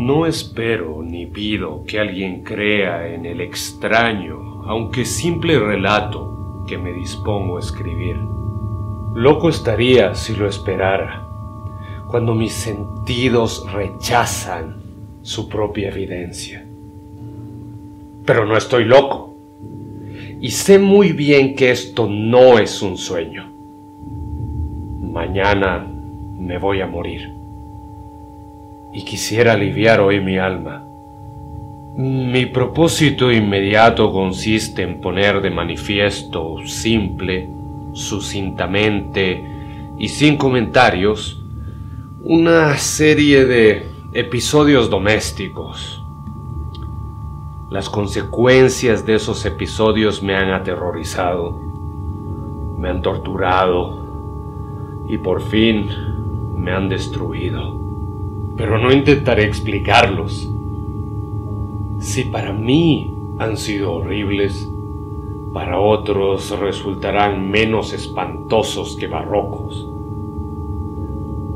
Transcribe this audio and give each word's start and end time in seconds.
No 0.00 0.24
espero 0.24 1.02
ni 1.02 1.26
pido 1.26 1.84
que 1.86 2.00
alguien 2.00 2.42
crea 2.42 3.06
en 3.06 3.26
el 3.26 3.42
extraño, 3.42 4.62
aunque 4.64 5.04
simple 5.04 5.58
relato 5.58 6.64
que 6.66 6.78
me 6.78 6.90
dispongo 6.94 7.58
a 7.58 7.60
escribir. 7.60 8.16
Loco 9.14 9.50
estaría 9.50 10.14
si 10.14 10.34
lo 10.34 10.48
esperara, 10.48 11.28
cuando 12.08 12.34
mis 12.34 12.54
sentidos 12.54 13.70
rechazan 13.74 14.80
su 15.20 15.50
propia 15.50 15.90
evidencia. 15.90 16.64
Pero 18.24 18.46
no 18.46 18.56
estoy 18.56 18.86
loco, 18.86 19.36
y 20.40 20.50
sé 20.50 20.78
muy 20.78 21.12
bien 21.12 21.54
que 21.54 21.72
esto 21.72 22.08
no 22.08 22.58
es 22.58 22.80
un 22.80 22.96
sueño. 22.96 23.52
Mañana 25.02 25.86
me 26.38 26.56
voy 26.56 26.80
a 26.80 26.86
morir 26.86 27.39
y 28.92 29.02
quisiera 29.02 29.52
aliviar 29.52 30.00
hoy 30.00 30.20
mi 30.20 30.38
alma. 30.38 30.84
Mi 31.96 32.46
propósito 32.46 33.30
inmediato 33.30 34.12
consiste 34.12 34.82
en 34.82 35.00
poner 35.00 35.40
de 35.40 35.50
manifiesto 35.50 36.56
simple, 36.64 37.50
sucintamente 37.92 39.44
y 39.98 40.08
sin 40.08 40.36
comentarios 40.36 41.44
una 42.22 42.76
serie 42.76 43.44
de 43.44 43.90
episodios 44.12 44.90
domésticos. 44.90 46.04
Las 47.70 47.88
consecuencias 47.88 49.06
de 49.06 49.14
esos 49.14 49.44
episodios 49.46 50.22
me 50.22 50.34
han 50.34 50.50
aterrorizado, 50.50 51.60
me 52.78 52.88
han 52.88 53.02
torturado 53.02 54.00
y 55.08 55.18
por 55.18 55.42
fin 55.42 55.88
me 56.56 56.72
han 56.72 56.88
destruido 56.88 57.89
pero 58.60 58.78
no 58.78 58.92
intentaré 58.92 59.44
explicarlos. 59.44 60.46
Si 61.98 62.24
para 62.24 62.52
mí 62.52 63.10
han 63.38 63.56
sido 63.56 63.94
horribles, 63.94 64.68
para 65.54 65.80
otros 65.80 66.50
resultarán 66.60 67.50
menos 67.50 67.94
espantosos 67.94 68.98
que 69.00 69.06
barrocos. 69.06 69.88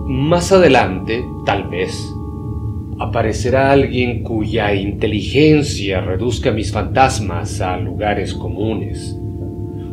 Más 0.07 0.51
adelante, 0.51 1.29
tal 1.45 1.69
vez, 1.69 2.17
aparecerá 2.99 3.71
alguien 3.71 4.23
cuya 4.23 4.75
inteligencia 4.75 6.01
reduzca 6.01 6.53
mis 6.53 6.73
fantasmas 6.73 7.61
a 7.61 7.77
lugares 7.77 8.33
comunes. 8.33 9.15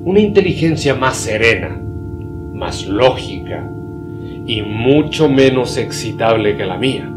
Una 0.06 0.22
inteligencia 0.22 0.96
más 0.96 1.18
serena, 1.18 1.78
más 2.54 2.88
lógica, 2.88 3.70
y 4.52 4.64
mucho 4.64 5.30
menos 5.30 5.78
excitable 5.78 6.58
que 6.58 6.66
la 6.66 6.78
mía, 6.78 7.10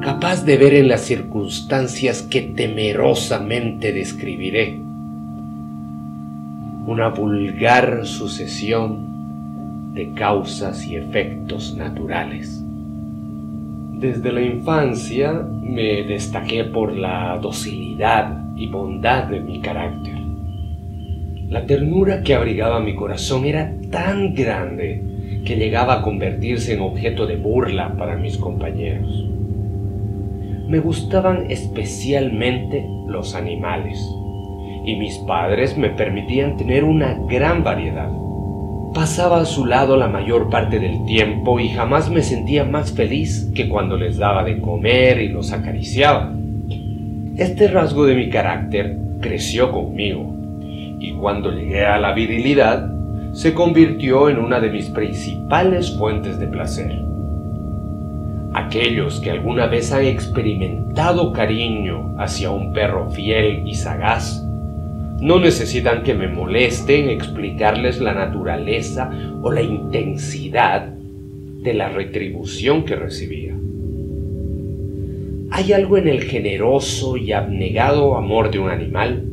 capaz 0.00 0.42
de 0.46 0.56
ver 0.56 0.72
en 0.72 0.88
las 0.88 1.02
circunstancias 1.02 2.22
que 2.22 2.40
temerosamente 2.40 3.92
describiré 3.92 4.80
una 6.86 7.10
vulgar 7.10 8.06
sucesión 8.06 9.92
de 9.92 10.14
causas 10.14 10.86
y 10.86 10.96
efectos 10.96 11.76
naturales. 11.76 12.64
Desde 13.92 14.32
la 14.32 14.40
infancia 14.40 15.30
me 15.30 16.04
destaqué 16.04 16.64
por 16.64 16.96
la 16.96 17.36
docilidad 17.36 18.44
y 18.56 18.66
bondad 18.68 19.24
de 19.24 19.40
mi 19.40 19.60
carácter. 19.60 20.14
La 21.50 21.66
ternura 21.66 22.22
que 22.22 22.34
abrigaba 22.34 22.80
mi 22.80 22.94
corazón 22.94 23.44
era 23.44 23.70
tan 23.90 24.32
grande 24.32 25.13
que 25.44 25.56
llegaba 25.56 25.94
a 25.94 26.02
convertirse 26.02 26.74
en 26.74 26.80
objeto 26.80 27.26
de 27.26 27.36
burla 27.36 27.94
para 27.96 28.16
mis 28.16 28.38
compañeros. 28.38 29.28
Me 30.68 30.78
gustaban 30.78 31.50
especialmente 31.50 32.86
los 33.06 33.34
animales 33.34 34.00
y 34.86 34.96
mis 34.96 35.18
padres 35.18 35.76
me 35.76 35.90
permitían 35.90 36.56
tener 36.56 36.84
una 36.84 37.18
gran 37.28 37.62
variedad. 37.62 38.10
Pasaba 38.94 39.40
a 39.40 39.44
su 39.44 39.66
lado 39.66 39.96
la 39.96 40.08
mayor 40.08 40.48
parte 40.50 40.78
del 40.78 41.04
tiempo 41.04 41.58
y 41.58 41.68
jamás 41.68 42.10
me 42.10 42.22
sentía 42.22 42.64
más 42.64 42.92
feliz 42.92 43.50
que 43.54 43.68
cuando 43.68 43.96
les 43.96 44.16
daba 44.16 44.44
de 44.44 44.60
comer 44.60 45.20
y 45.20 45.28
los 45.28 45.52
acariciaba. 45.52 46.32
Este 47.36 47.68
rasgo 47.68 48.06
de 48.06 48.14
mi 48.14 48.30
carácter 48.30 48.96
creció 49.20 49.72
conmigo 49.72 50.34
y 51.00 51.12
cuando 51.12 51.50
llegué 51.50 51.84
a 51.84 51.98
la 51.98 52.12
virilidad 52.12 52.93
se 53.34 53.52
convirtió 53.52 54.30
en 54.30 54.38
una 54.38 54.60
de 54.60 54.70
mis 54.70 54.88
principales 54.90 55.90
fuentes 55.98 56.38
de 56.38 56.46
placer. 56.46 57.00
Aquellos 58.54 59.18
que 59.18 59.32
alguna 59.32 59.66
vez 59.66 59.92
han 59.92 60.04
experimentado 60.04 61.32
cariño 61.32 62.14
hacia 62.16 62.50
un 62.50 62.72
perro 62.72 63.10
fiel 63.10 63.66
y 63.66 63.74
sagaz, 63.74 64.40
no 65.20 65.40
necesitan 65.40 66.04
que 66.04 66.14
me 66.14 66.28
molesten 66.28 67.08
explicarles 67.08 68.00
la 68.00 68.14
naturaleza 68.14 69.10
o 69.42 69.50
la 69.50 69.62
intensidad 69.62 70.86
de 70.86 71.74
la 71.74 71.88
retribución 71.88 72.84
que 72.84 72.94
recibía. 72.94 73.56
Hay 75.50 75.72
algo 75.72 75.98
en 75.98 76.06
el 76.06 76.22
generoso 76.22 77.16
y 77.16 77.32
abnegado 77.32 78.16
amor 78.16 78.52
de 78.52 78.60
un 78.60 78.70
animal 78.70 79.24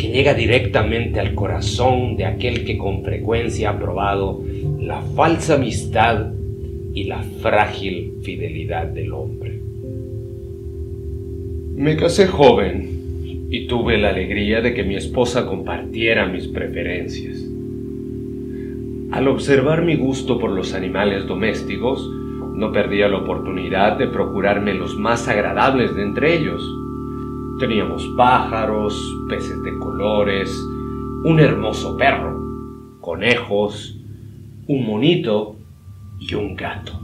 que 0.00 0.08
llega 0.08 0.32
directamente 0.32 1.20
al 1.20 1.34
corazón 1.34 2.16
de 2.16 2.24
aquel 2.24 2.64
que 2.64 2.78
con 2.78 3.04
frecuencia 3.04 3.70
ha 3.70 3.78
probado 3.78 4.42
la 4.80 5.02
falsa 5.02 5.56
amistad 5.56 6.32
y 6.94 7.04
la 7.04 7.22
frágil 7.22 8.14
fidelidad 8.22 8.86
del 8.86 9.12
hombre. 9.12 9.60
Me 11.76 11.96
casé 11.96 12.28
joven 12.28 13.48
y 13.50 13.66
tuve 13.66 13.98
la 13.98 14.08
alegría 14.08 14.62
de 14.62 14.72
que 14.72 14.84
mi 14.84 14.94
esposa 14.94 15.44
compartiera 15.44 16.26
mis 16.26 16.48
preferencias. 16.48 17.44
Al 19.10 19.28
observar 19.28 19.84
mi 19.84 19.96
gusto 19.96 20.38
por 20.38 20.50
los 20.50 20.72
animales 20.72 21.26
domésticos, 21.26 22.08
no 22.54 22.72
perdía 22.72 23.08
la 23.08 23.18
oportunidad 23.18 23.98
de 23.98 24.06
procurarme 24.06 24.72
los 24.72 24.96
más 24.96 25.28
agradables 25.28 25.94
de 25.94 26.02
entre 26.02 26.38
ellos, 26.38 26.62
Teníamos 27.60 28.08
pájaros, 28.16 28.94
peces 29.28 29.62
de 29.62 29.78
colores, 29.78 30.50
un 31.24 31.38
hermoso 31.38 31.94
perro, 31.94 32.40
conejos, 33.02 34.00
un 34.66 34.86
monito 34.86 35.56
y 36.18 36.32
un 36.36 36.56
gato. 36.56 36.98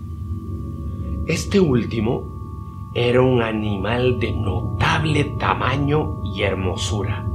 Este 1.26 1.60
último 1.60 2.90
era 2.94 3.20
un 3.20 3.42
animal 3.42 4.18
de 4.18 4.32
notable 4.32 5.24
tamaño 5.38 6.22
y 6.34 6.40
hermosura. 6.40 7.26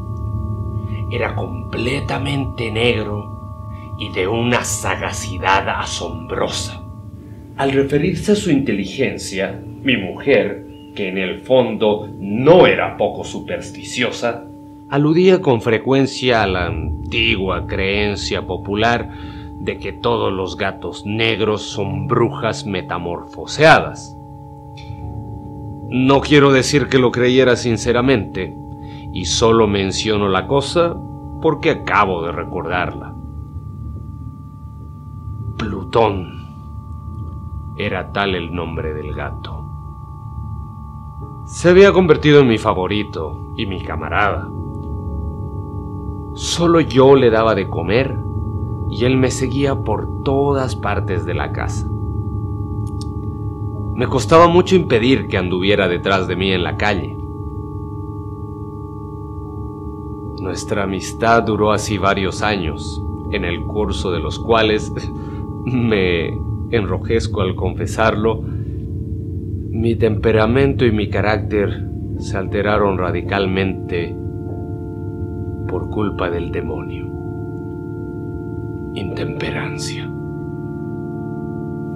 Era 1.12 1.36
completamente 1.36 2.72
negro 2.72 3.68
y 4.00 4.09
de 4.14 4.28
una 4.28 4.64
sagacidad 4.64 5.70
asombrosa. 5.70 6.84
Al 7.56 7.72
referirse 7.72 8.32
a 8.32 8.36
su 8.36 8.50
inteligencia, 8.50 9.64
mi 9.84 9.96
mujer 9.96 10.71
que 10.96 11.09
en 11.09 11.18
el 11.18 11.41
fondo 11.41 12.09
no 12.19 12.68
era 12.68 12.97
poco 12.97 13.24
supersticiosa, 13.24 14.46
aludía 14.90 15.41
con 15.41 15.62
frecuencia 15.62 16.44
a 16.44 16.47
la 16.47 16.66
antigua 16.68 17.66
creencia 17.68 18.46
popular 18.46 19.09
de 19.59 19.78
que 19.78 19.94
todos 19.94 20.34
los 20.34 20.57
gatos 20.57 21.06
negros 21.06 21.62
son 21.62 22.07
brujas 22.07 22.66
metamorfoseadas. 22.66 24.18
No 25.90 26.22
quiero 26.22 26.52
decir 26.52 26.88
que 26.88 27.00
lo 27.00 27.12
creyera 27.12 27.56
sinceramente, 27.56 28.58
y 29.13 29.25
solo 29.25 29.68
menciono 29.68 30.29
la 30.29 30.47
cosa 30.47 30.96
porque 31.41 31.72
acabo 31.72 32.23
de 32.26 32.32
recordarla. 32.32 33.14
Plutón 35.58 36.41
era 37.78 38.11
tal 38.11 38.35
el 38.35 38.53
nombre 38.53 38.94
del 38.94 39.14
gato. 39.14 39.60
Se 41.52 41.68
había 41.68 41.92
convertido 41.92 42.40
en 42.40 42.48
mi 42.48 42.58
favorito 42.58 43.38
y 43.58 43.66
mi 43.66 43.84
camarada. 43.84 44.50
Solo 46.34 46.80
yo 46.80 47.18
le 47.18 47.30
daba 47.30 47.56
de 47.56 47.68
comer 47.68 48.18
y 48.90 49.03
él 49.03 49.18
me 49.18 49.30
seguía 49.32 49.76
por 49.76 50.24
todas 50.24 50.78
partes 50.78 51.26
de 51.26 51.34
la 51.34 51.52
casa. 51.52 51.90
Me 53.96 54.08
costaba 54.08 54.48
mucho 54.48 54.78
impedir 54.78 55.28
que 55.28 55.38
anduviera 55.38 55.90
detrás 55.90 56.26
de 56.30 56.38
mí 56.38 56.53
en 56.53 56.64
la 56.64 56.78
calle. 56.78 57.18
Nuestra 60.40 60.84
amistad 60.84 61.44
duró 61.44 61.74
así 61.74 61.97
varios 61.97 62.44
años, 62.44 63.04
en 63.30 63.44
el 63.44 63.66
curso 63.66 64.09
de 64.12 64.20
los 64.20 64.40
cuales 64.40 64.94
me 65.66 66.42
enrojezco 66.72 67.42
al 67.42 67.56
confesarlo, 67.56 68.42
mi 69.72 69.96
temperamento 69.96 70.85
y 70.85 70.91
mi 70.91 71.08
carácter 71.08 71.88
se 72.20 72.38
alteraron 72.38 72.97
radicalmente 72.97 74.14
por 75.70 75.90
culpa 75.90 76.29
del 76.29 76.52
demonio. 76.52 77.08
Intemperancia. 78.94 80.12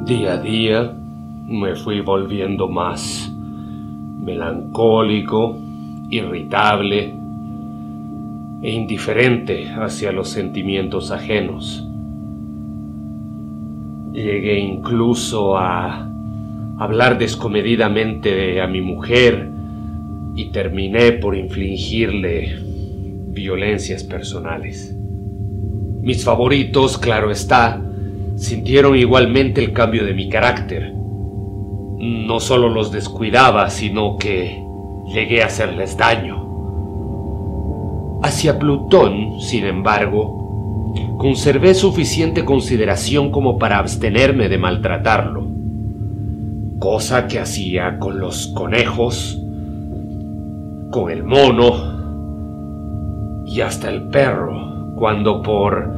Día 0.06 0.34
a 0.36 0.38
día 0.38 0.96
me 1.48 1.76
fui 1.76 2.00
volviendo 2.00 2.70
más 2.70 3.30
melancólico, 4.22 5.58
irritable 6.10 7.14
e 8.62 8.72
indiferente 8.72 9.70
hacia 9.74 10.14
los 10.14 10.30
sentimientos 10.30 11.12
ajenos. 11.12 11.86
Llegué 14.14 14.60
incluso 14.60 15.58
a 15.58 16.15
hablar 16.78 17.18
descomedidamente 17.18 18.62
a 18.62 18.68
mi 18.68 18.82
mujer 18.82 19.50
y 20.36 20.52
terminé 20.52 21.14
por 21.14 21.36
infligirle 21.36 22.58
violencias 23.30 24.04
personales. 24.04 24.96
Mis 26.02 26.24
favoritos, 26.24 26.98
claro 26.98 27.32
está, 27.32 27.82
sintieron 28.36 28.96
igualmente 28.96 29.64
el 29.64 29.72
cambio 29.74 30.06
de 30.06 30.14
mi 30.14 30.30
carácter. 30.30 30.94
No 30.94 32.40
solo 32.40 32.70
los 32.70 32.92
descuidaba, 32.92 33.70
sino 33.70 34.18
que 34.18 34.62
llegué 35.14 35.42
a 35.42 35.48
hacerles 35.48 35.98
daño. 35.98 36.44
Hacia 38.22 38.60
Plutón, 38.60 39.40
sin 39.40 39.66
embargo, 39.66 40.94
conservé 41.18 41.74
suficiente 41.74 42.44
consideración 42.44 43.32
como 43.32 43.58
para 43.58 43.80
abstenerme 43.80 44.50
de 44.50 44.58
maltratarlo, 44.58 45.55
cosa 46.80 47.28
que 47.28 47.40
hacía 47.40 48.00
con 48.00 48.20
los 48.20 48.48
conejos, 48.48 49.40
con 50.92 51.10
el 51.12 51.24
mono 51.24 51.96
y 53.46 53.62
hasta 53.62 53.90
el 53.90 54.04
perro, 54.04 54.94
cuando 54.96 55.42
por 55.42 55.94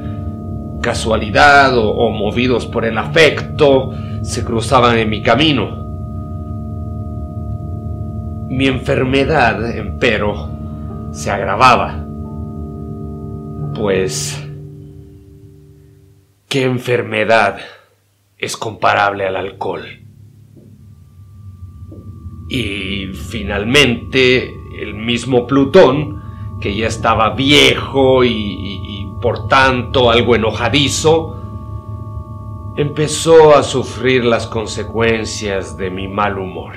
casualidad 0.81 1.77
o, 1.77 2.09
movidos 2.11 2.65
por 2.65 2.85
el 2.85 2.97
afecto 2.97 3.91
se 4.21 4.43
cruzaban 4.43 4.97
en 4.97 5.09
mi 5.09 5.21
camino. 5.21 5.85
Mi 8.49 8.67
enfermedad, 8.67 9.77
empero, 9.77 10.49
se 11.11 11.31
agravaba. 11.31 12.03
Pues, 13.75 14.43
¿qué 16.47 16.63
enfermedad 16.63 17.57
es 18.37 18.55
comparable 18.55 19.27
al 19.27 19.35
alcohol? 19.35 20.06
Y 22.49 23.07
finalmente, 23.07 24.81
el 24.81 24.93
mismo 24.93 25.45
Plutón, 25.47 26.21
que 26.61 26.75
ya 26.75 26.87
estaba 26.87 27.31
viejo 27.31 28.23
y, 28.23 29.07
por 29.21 29.47
tanto 29.47 30.09
algo 30.09 30.35
enojadizo, 30.35 31.35
empezó 32.77 33.55
a 33.55 33.63
sufrir 33.63 34.23
las 34.23 34.47
consecuencias 34.47 35.77
de 35.77 35.89
mi 35.89 36.07
mal 36.07 36.37
humor. 36.37 36.75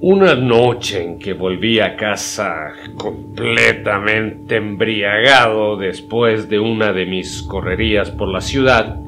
Una 0.00 0.34
noche 0.34 1.04
en 1.04 1.18
que 1.20 1.32
volví 1.32 1.78
a 1.78 1.94
casa 1.94 2.72
completamente 2.96 4.56
embriagado 4.56 5.76
después 5.76 6.48
de 6.48 6.58
una 6.58 6.92
de 6.92 7.06
mis 7.06 7.44
correrías 7.44 8.10
por 8.10 8.26
la 8.26 8.40
ciudad, 8.40 8.98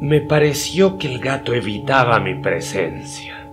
me 0.00 0.22
pareció 0.22 0.96
que 0.96 1.12
el 1.12 1.18
gato 1.18 1.52
evitaba 1.52 2.18
mi 2.20 2.34
presencia. 2.34 3.46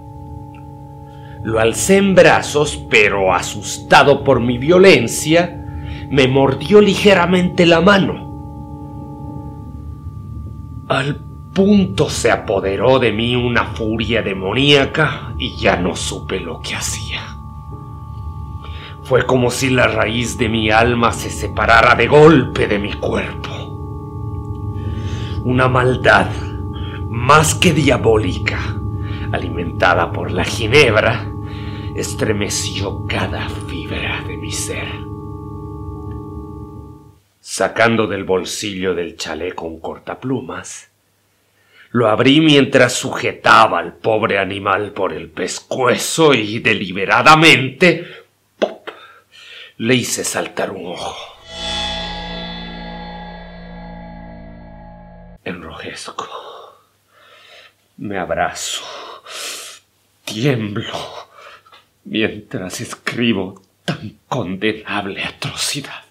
Lo 1.44 1.59
alcé 1.59 1.97
en 1.97 2.15
brazos, 2.15 2.77
pero 2.89 3.33
asustado 3.33 4.23
por 4.23 4.39
mi 4.39 4.57
violencia, 4.57 5.65
me 6.09 6.27
mordió 6.29 6.79
ligeramente 6.79 7.65
la 7.65 7.81
mano. 7.81 8.25
Al 10.88 11.17
punto 11.53 12.09
se 12.09 12.31
apoderó 12.31 12.99
de 12.99 13.11
mí 13.11 13.35
una 13.35 13.65
furia 13.65 14.21
demoníaca 14.21 15.33
y 15.38 15.57
ya 15.57 15.75
no 15.75 15.97
supe 15.97 16.39
lo 16.39 16.61
que 16.61 16.75
hacía. 16.75 17.23
Fue 19.03 19.25
como 19.25 19.51
si 19.51 19.69
la 19.69 19.88
raíz 19.88 20.38
de 20.38 20.47
mi 20.47 20.71
alma 20.71 21.11
se 21.11 21.29
separara 21.29 21.95
de 21.95 22.07
golpe 22.07 22.67
de 22.67 22.79
mi 22.79 22.94
cuerpo. 22.94 23.56
Una 25.49 25.69
maldad 25.69 26.29
más 27.07 27.55
que 27.55 27.71
diabólica 27.71 28.59
alimentada 29.31 30.11
por 30.11 30.29
la 30.29 30.44
ginebra, 30.44 31.25
estremeció 31.95 33.05
cada 33.07 33.47
fibra 33.47 34.25
de 34.27 34.35
mi 34.35 34.51
ser. 34.51 34.89
Sacando 37.39 38.07
del 38.07 38.25
bolsillo 38.25 38.94
del 38.94 39.15
chaleco 39.15 39.65
un 39.65 39.79
cortaplumas, 39.79 40.91
lo 41.91 42.09
abrí 42.09 42.41
mientras 42.41 42.91
sujetaba 42.91 43.79
al 43.79 43.94
pobre 43.94 44.39
animal 44.39 44.91
por 44.91 45.13
el 45.13 45.29
pescuezo 45.29 46.33
y 46.33 46.59
deliberadamente 46.59 48.05
¡pop! 48.59 48.89
le 49.77 49.95
hice 49.95 50.25
saltar 50.25 50.71
un 50.71 50.88
ojo. 50.88 51.37
Me 57.97 58.19
abrazo 58.19 58.83
tiemblo 60.23 60.94
mientras 62.05 62.79
escribo 62.81 63.61
tan 63.83 64.17
condenable 64.27 65.23
atrocidad. 65.23 66.03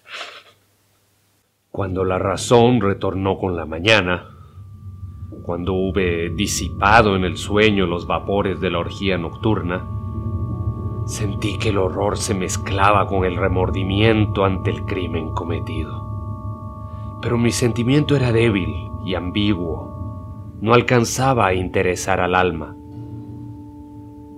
Cuando 1.71 2.03
la 2.03 2.19
razón 2.19 2.81
retornó 2.81 3.37
con 3.37 3.55
la 3.55 3.65
mañana, 3.65 4.25
cuando 5.43 5.73
hube 5.73 6.31
disipado 6.35 7.15
en 7.15 7.23
el 7.23 7.37
sueño 7.37 7.85
los 7.85 8.07
vapores 8.07 8.59
de 8.59 8.71
la 8.71 8.79
orgía 8.79 9.17
nocturna, 9.17 9.87
sentí 11.05 11.57
que 11.57 11.69
el 11.69 11.77
horror 11.77 12.17
se 12.17 12.33
mezclaba 12.33 13.07
con 13.07 13.23
el 13.23 13.37
remordimiento 13.37 14.43
ante 14.43 14.71
el 14.71 14.83
crimen 14.83 15.33
cometido. 15.33 16.05
Pero 17.21 17.37
mi 17.37 17.51
sentimiento 17.51 18.15
era 18.15 18.31
débil 18.31 18.86
y 19.07 19.15
ambiguo, 19.15 20.57
no 20.61 20.73
alcanzaba 20.73 21.47
a 21.47 21.53
interesar 21.53 22.19
al 22.19 22.35
alma 22.35 22.77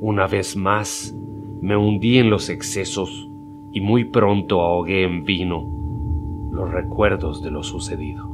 una 0.01 0.27
vez 0.27 0.55
más 0.55 1.13
me 1.61 1.75
hundí 1.75 2.19
en 2.19 2.29
los 2.29 2.49
excesos 2.49 3.29
y 3.73 3.81
muy 3.81 4.05
pronto 4.05 4.61
ahogué 4.61 5.03
en 5.03 5.25
vino 5.25 5.69
los 6.51 6.71
recuerdos 6.71 7.43
de 7.43 7.51
lo 7.51 7.63
sucedido. 7.63 8.29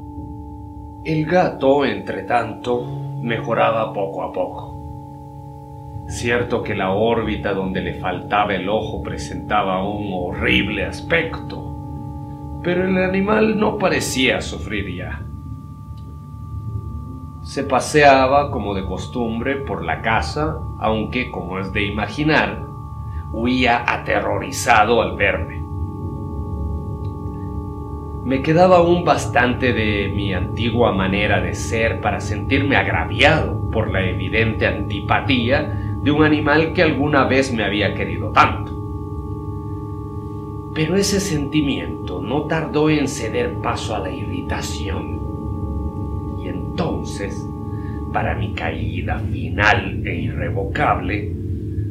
El 1.04 1.26
gato, 1.26 1.84
entre 1.86 2.22
tanto, 2.24 2.86
mejoraba 3.22 3.94
poco 3.94 4.22
a 4.22 4.32
poco. 4.32 6.06
Cierto 6.08 6.62
que 6.62 6.76
la 6.76 6.92
órbita 6.92 7.56
donde 7.56 7.82
le 7.82 7.96
faltaba 7.96 8.54
el 8.54 8.70
ojo 8.70 9.02
presentaba 9.02 9.84
un 9.84 10.12
horrible 10.14 10.86
aspecto, 10.86 12.60
pero 12.64 12.88
el 12.88 12.96
animal 12.98 13.60
no 13.60 13.80
parecía 13.80 14.40
sufrir 14.40 14.96
ya. 14.96 15.25
Se 17.56 17.64
paseaba 17.64 18.52
como 18.52 18.74
de 18.74 18.84
costumbre 18.84 19.56
por 19.56 19.86
la 19.86 20.02
casa, 20.02 20.60
aunque, 20.78 21.32
como 21.32 21.58
es 21.58 21.72
de 21.72 21.86
imaginar, 21.86 22.68
huía 23.32 23.86
aterrorizado 23.88 25.02
al 25.02 25.16
verme. 25.16 25.64
Me 28.26 28.42
quedaba 28.42 28.80
aún 28.80 29.06
bastante 29.06 29.72
de 29.72 30.12
mi 30.14 30.34
antigua 30.34 30.92
manera 30.92 31.40
de 31.40 31.56
ser 31.56 32.02
para 32.02 32.20
sentirme 32.20 32.76
agraviado 32.76 33.58
por 33.72 33.90
la 33.90 34.06
evidente 34.06 34.68
antipatía 34.68 35.62
de 35.62 36.12
un 36.12 36.26
animal 36.26 36.74
que 36.74 36.84
alguna 36.84 37.24
vez 37.24 37.54
me 37.54 37.64
había 37.64 37.94
querido 37.94 38.32
tanto. 38.34 38.74
Pero 40.74 40.98
ese 40.98 41.22
sentimiento 41.22 42.22
no 42.22 42.48
tardó 42.48 42.90
en 42.90 43.08
ceder 43.08 43.62
paso 43.62 43.96
a 43.96 44.00
la 44.00 44.12
irritación 44.12 45.25
entonces, 46.78 47.34
para 48.12 48.36
mi 48.36 48.54
caída 48.54 49.20
final 49.32 50.06
e 50.06 50.14
irrevocable, 50.14 51.34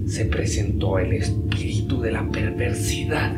se 0.04 0.26
presentó 0.26 0.98
el 0.98 1.14
espíritu 1.14 2.02
de 2.02 2.12
la 2.12 2.28
perversidad. 2.28 3.32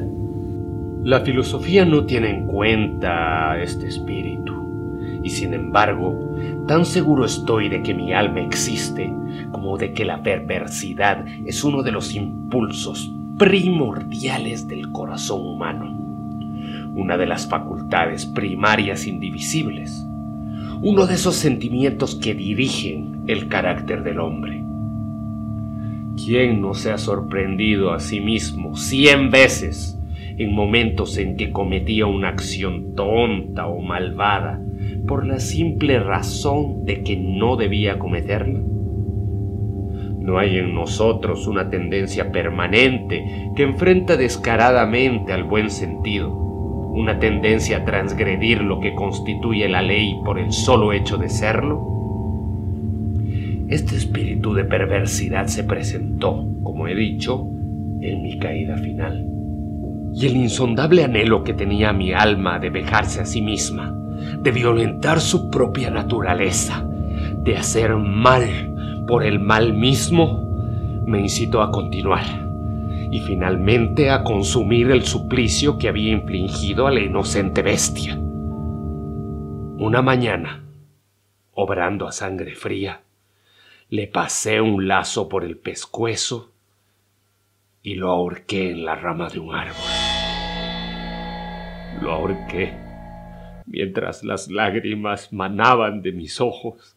La 1.04 1.20
filosofía 1.20 1.84
no 1.84 2.04
tiene 2.04 2.30
en 2.30 2.48
cuenta 2.48 3.62
este 3.62 3.86
espíritu, 3.86 4.54
y 5.22 5.30
sin 5.30 5.54
embargo, 5.54 6.36
tan 6.66 6.84
seguro 6.84 7.24
estoy 7.24 7.68
de 7.68 7.80
que 7.80 7.94
mi 7.94 8.12
alma 8.12 8.40
existe 8.40 9.08
como 9.52 9.78
de 9.78 9.92
que 9.92 10.04
la 10.04 10.24
perversidad 10.24 11.24
es 11.46 11.62
uno 11.62 11.84
de 11.84 11.92
los 11.92 12.12
impulsos 12.12 13.08
primordiales 13.38 14.66
del 14.66 14.90
corazón 14.90 15.42
humano, 15.42 15.96
una 16.96 17.16
de 17.16 17.26
las 17.26 17.48
facultades 17.48 18.26
primarias 18.26 19.06
indivisibles 19.06 20.04
uno 20.82 21.06
de 21.06 21.14
esos 21.14 21.36
sentimientos 21.36 22.14
que 22.14 22.34
dirigen 22.34 23.22
el 23.26 23.48
carácter 23.48 24.02
del 24.02 24.20
hombre. 24.20 24.62
¿Quién 26.16 26.60
no 26.60 26.74
se 26.74 26.90
ha 26.90 26.98
sorprendido 26.98 27.92
a 27.92 28.00
sí 28.00 28.20
mismo 28.20 28.76
cien 28.76 29.30
veces 29.30 29.98
en 30.38 30.54
momentos 30.54 31.16
en 31.18 31.36
que 31.36 31.50
cometía 31.50 32.06
una 32.06 32.28
acción 32.28 32.94
tonta 32.94 33.66
o 33.66 33.80
malvada 33.80 34.60
por 35.06 35.26
la 35.26 35.40
simple 35.40 35.98
razón 35.98 36.84
de 36.84 37.02
que 37.02 37.16
no 37.16 37.56
debía 37.56 37.98
cometerla? 37.98 38.60
No 40.20 40.38
hay 40.38 40.58
en 40.58 40.74
nosotros 40.74 41.46
una 41.46 41.70
tendencia 41.70 42.32
permanente 42.32 43.24
que 43.54 43.62
enfrenta 43.62 44.16
descaradamente 44.16 45.32
al 45.32 45.44
buen 45.44 45.70
sentido, 45.70 46.45
una 46.96 47.18
tendencia 47.18 47.76
a 47.78 47.84
transgredir 47.84 48.62
lo 48.62 48.80
que 48.80 48.94
constituye 48.94 49.68
la 49.68 49.82
ley 49.82 50.18
por 50.24 50.38
el 50.38 50.50
solo 50.50 50.94
hecho 50.94 51.18
de 51.18 51.28
serlo. 51.28 51.78
Este 53.68 53.96
espíritu 53.96 54.54
de 54.54 54.64
perversidad 54.64 55.46
se 55.46 55.64
presentó, 55.64 56.48
como 56.62 56.88
he 56.88 56.94
dicho, 56.94 57.46
en 58.00 58.22
mi 58.22 58.38
caída 58.38 58.78
final. 58.78 59.26
Y 60.14 60.26
el 60.26 60.36
insondable 60.36 61.04
anhelo 61.04 61.44
que 61.44 61.52
tenía 61.52 61.92
mi 61.92 62.14
alma 62.14 62.58
de 62.58 62.70
vejarse 62.70 63.20
a 63.20 63.26
sí 63.26 63.42
misma, 63.42 63.94
de 64.42 64.50
violentar 64.50 65.20
su 65.20 65.50
propia 65.50 65.90
naturaleza, 65.90 66.82
de 67.44 67.58
hacer 67.58 67.94
mal 67.96 69.04
por 69.06 69.22
el 69.22 69.38
mal 69.38 69.74
mismo, 69.74 70.42
me 71.04 71.20
incitó 71.20 71.60
a 71.60 71.70
continuar 71.70 72.45
y 73.10 73.20
finalmente 73.20 74.10
a 74.10 74.22
consumir 74.24 74.90
el 74.90 75.04
suplicio 75.04 75.78
que 75.78 75.88
había 75.88 76.12
infligido 76.12 76.86
a 76.86 76.90
la 76.90 77.00
inocente 77.00 77.62
bestia. 77.62 78.16
Una 79.78 80.02
mañana, 80.02 80.64
obrando 81.52 82.06
a 82.08 82.12
sangre 82.12 82.54
fría, 82.54 83.02
le 83.88 84.06
pasé 84.06 84.60
un 84.60 84.88
lazo 84.88 85.28
por 85.28 85.44
el 85.44 85.56
pescuezo 85.56 86.52
y 87.82 87.94
lo 87.94 88.10
ahorqué 88.10 88.70
en 88.70 88.84
la 88.84 88.96
rama 88.96 89.28
de 89.28 89.38
un 89.38 89.54
árbol. 89.54 89.76
Lo 92.02 92.12
ahorqué 92.12 92.72
mientras 93.66 94.24
las 94.24 94.50
lágrimas 94.50 95.32
manaban 95.32 96.02
de 96.02 96.12
mis 96.12 96.40
ojos 96.40 96.96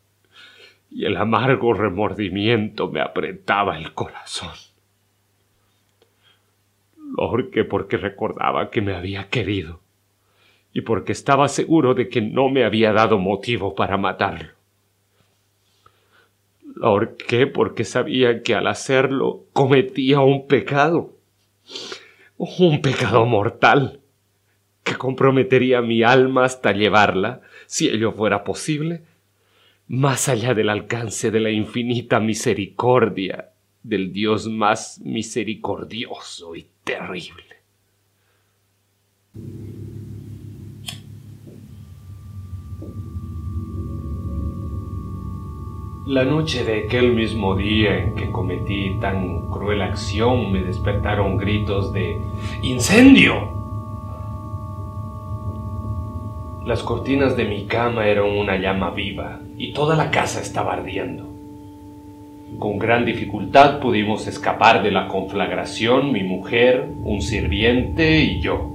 y 0.90 1.06
el 1.06 1.18
amargo 1.18 1.74
remordimiento 1.74 2.90
me 2.90 3.02
apretaba 3.02 3.78
el 3.78 3.94
corazón. 3.94 4.69
Lo 7.20 7.26
ahorqué 7.26 7.66
porque 7.66 7.98
recordaba 7.98 8.70
que 8.70 8.80
me 8.80 8.96
había 8.96 9.28
querido 9.28 9.82
y 10.72 10.82
porque 10.82 11.12
estaba 11.12 11.50
seguro 11.50 11.94
de 11.94 12.08
que 12.08 12.22
no 12.22 12.48
me 12.48 12.64
había 12.64 12.94
dado 12.94 13.18
motivo 13.20 13.76
para 13.76 13.98
matarlo. 13.98 14.52
Lo 16.76 16.88
ahorqué 16.88 17.46
porque 17.46 17.84
sabía 17.84 18.42
que 18.42 18.56
al 18.56 18.68
hacerlo 18.68 19.44
cometía 19.52 20.22
un 20.22 20.48
pecado, 20.48 21.14
un 22.38 22.82
pecado 22.82 23.26
mortal, 23.26 24.00
que 24.84 24.96
comprometería 24.96 25.82
mi 25.82 26.04
alma 26.04 26.46
hasta 26.46 26.72
llevarla, 26.72 27.42
si 27.66 27.90
ello 27.90 28.14
fuera 28.14 28.46
posible, 28.46 29.02
más 29.90 30.30
allá 30.30 30.54
del 30.54 30.70
alcance 30.70 31.32
de 31.32 31.42
la 31.42 31.50
infinita 31.50 32.22
misericordia 32.22 33.50
del 33.84 34.14
Dios 34.14 34.48
más 34.48 35.02
misericordioso 35.04 36.56
y 36.56 36.68
terrible. 36.90 37.44
La 46.08 46.26
noche 46.26 46.64
de 46.64 46.86
aquel 46.86 47.14
mismo 47.14 47.56
día 47.56 47.96
en 48.00 48.16
que 48.16 48.32
cometí 48.32 48.98
tan 49.00 49.52
cruel 49.52 49.84
acción 49.84 50.52
me 50.52 50.64
despertaron 50.64 51.38
gritos 51.38 51.94
de 51.94 52.20
¡Incendio! 52.64 53.60
Las 56.66 56.82
cortinas 56.82 57.38
de 57.38 57.46
mi 57.46 57.68
cama 57.68 58.08
eran 58.08 58.26
una 58.26 58.58
llama 58.58 58.90
viva 58.90 59.40
y 59.58 59.74
toda 59.74 59.96
la 59.96 60.10
casa 60.10 60.42
estaba 60.42 60.74
ardiendo. 60.74 61.29
Con 62.58 62.80
gran 62.80 63.06
dificultad 63.06 63.80
pudimos 63.80 64.28
escapar 64.28 64.82
de 64.82 64.92
la 64.92 65.08
conflagración 65.08 66.12
mi 66.12 66.24
mujer, 66.24 66.90
un 67.04 67.22
sirviente 67.22 68.20
y 68.22 68.40
yo. 68.42 68.70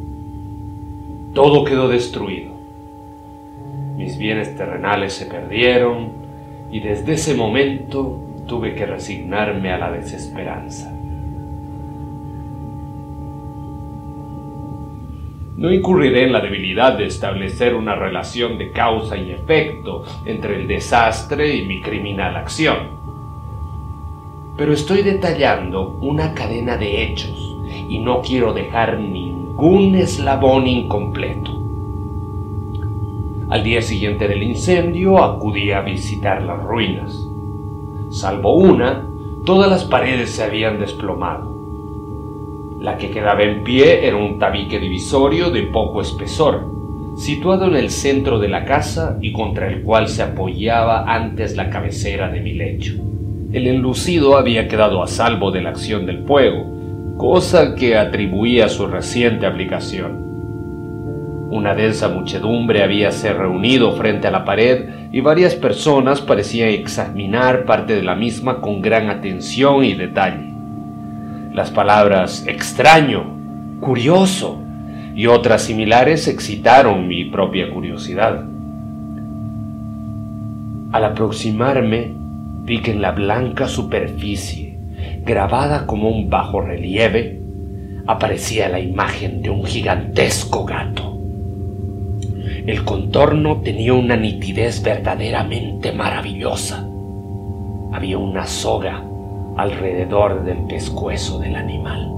Todo 1.35 1.65
quedó 1.65 1.89
destruido. 1.89 2.55
Mis 3.97 4.17
bienes 4.17 4.57
terrenales 4.57 5.13
se 5.13 5.27
perdieron 5.27 6.13
y 6.71 6.81
desde 6.81 7.15
ese 7.15 7.35
momento 7.35 8.21
tuve 8.47 8.75
que 8.75 8.87
resignarme 8.87 9.71
a 9.73 9.79
la 9.79 9.91
desesperanza. 9.91 10.93
No 15.57 15.73
incurriré 15.73 16.25
en 16.25 16.33
la 16.33 16.41
debilidad 16.41 16.99
de 16.99 17.07
establecer 17.07 17.75
una 17.75 17.95
relación 17.95 18.59
de 18.59 18.71
causa 18.73 19.17
y 19.17 19.31
efecto 19.31 20.05
entre 20.27 20.57
el 20.57 20.67
desastre 20.67 21.55
y 21.55 21.65
mi 21.65 21.81
criminal 21.81 22.37
acción. 22.37 23.04
Pero 24.57 24.73
estoy 24.73 25.03
detallando 25.03 25.99
una 26.01 26.33
cadena 26.33 26.77
de 26.77 27.03
hechos 27.03 27.57
y 27.89 27.99
no 27.99 28.23
quiero 28.23 28.53
dejar 28.53 29.01
ningún 29.01 29.97
eslabón 29.97 30.69
incompleto. 30.69 31.51
Al 33.51 33.65
día 33.65 33.83
siguiente 33.83 34.29
del 34.29 34.45
incendio 34.45 35.23
acudí 35.23 35.73
a 35.73 35.81
visitar 35.81 36.43
las 36.43 36.63
ruinas. 36.63 37.29
Salvo 38.11 38.55
una, 38.55 39.05
todas 39.45 39.69
las 39.69 39.85
paredes 39.85 40.31
se 40.31 40.45
habían 40.45 40.79
desplomado. 40.79 41.53
La 42.79 42.97
que 42.97 43.11
quedaba 43.11 43.43
en 43.43 43.65
pie 43.65 44.07
era 44.07 44.17
un 44.17 44.39
tabique 44.39 44.79
divisorio 44.79 45.51
de 45.51 45.65
poco 45.65 46.01
espesor, 46.01 46.71
situado 47.17 47.67
en 47.67 47.75
el 47.75 47.91
centro 47.91 48.39
de 48.39 48.49
la 48.49 48.65
casa 48.65 49.19
y 49.21 49.33
contra 49.33 49.67
el 49.67 49.83
cual 49.83 50.09
se 50.09 50.23
apoyaba 50.23 51.13
antes 51.13 51.57
la 51.57 51.71
cabecera 51.71 52.31
de 52.31 52.41
mi 52.41 52.53
lecho. 52.53 52.95
El 53.55 53.69
enlucido 53.69 54.37
había 54.37 54.67
quedado 54.67 55.01
a 55.01 55.07
salvo 55.07 55.53
de 55.53 55.63
la 55.63 55.71
acción 55.71 56.07
del 56.07 56.25
fuego, 56.25 56.67
cosa 57.17 57.77
que 57.77 57.97
atribuía 57.97 58.65
a 58.65 58.69
su 58.69 58.89
reciente 58.89 59.47
aplicación. 59.47 61.47
Una 61.51 61.77
densa 61.77 62.09
muchedumbre 62.09 62.83
habíase 62.83 63.33
reunido 63.33 63.93
frente 63.93 64.27
a 64.27 64.33
la 64.33 64.45
pared 64.45 64.89
y 65.13 65.21
varias 65.21 65.55
personas 65.55 66.21
parecían 66.21 66.71
examinar 66.71 67.65
parte 67.65 67.95
de 67.95 68.03
la 68.03 68.17
misma 68.17 68.61
con 68.61 68.83
gran 68.83 69.09
atención 69.09 69.85
y 69.85 69.95
detalle. 69.95 70.53
Las 71.53 71.71
palabras 71.71 72.45
extraño, 72.49 73.37
curioso 73.79 74.59
y 75.15 75.29
otras 75.29 75.63
similares 75.63 76.27
excitaron 76.27 77.07
mi 77.07 77.27
propia 77.27 77.71
curiosidad. 77.71 78.45
Al 80.91 81.05
aproximarme, 81.05 82.24
vi 82.65 82.81
que 82.81 82.93
en 82.93 83.03
la 83.03 83.13
blanca 83.13 83.69
superficie, 83.69 84.79
grabada 85.23 85.87
como 85.87 86.09
un 86.09 86.31
bajo 86.31 86.63
relieve, 86.63 87.41
aparecía 88.07 88.71
la 88.71 88.81
imagen 88.81 89.43
de 89.43 89.51
un 89.51 89.65
gigantesco 89.65 90.65
gato. 90.65 91.19
El 92.67 92.85
contorno 92.85 93.61
tenía 93.61 93.93
una 93.93 94.17
nitidez 94.17 94.83
verdaderamente 94.83 95.93
maravillosa. 95.93 96.89
Había 97.93 98.17
una 98.17 98.47
soga 98.47 99.05
alrededor 99.59 100.45
del 100.45 100.65
pescuezo 100.67 101.39
del 101.39 101.57
animal. 101.57 102.11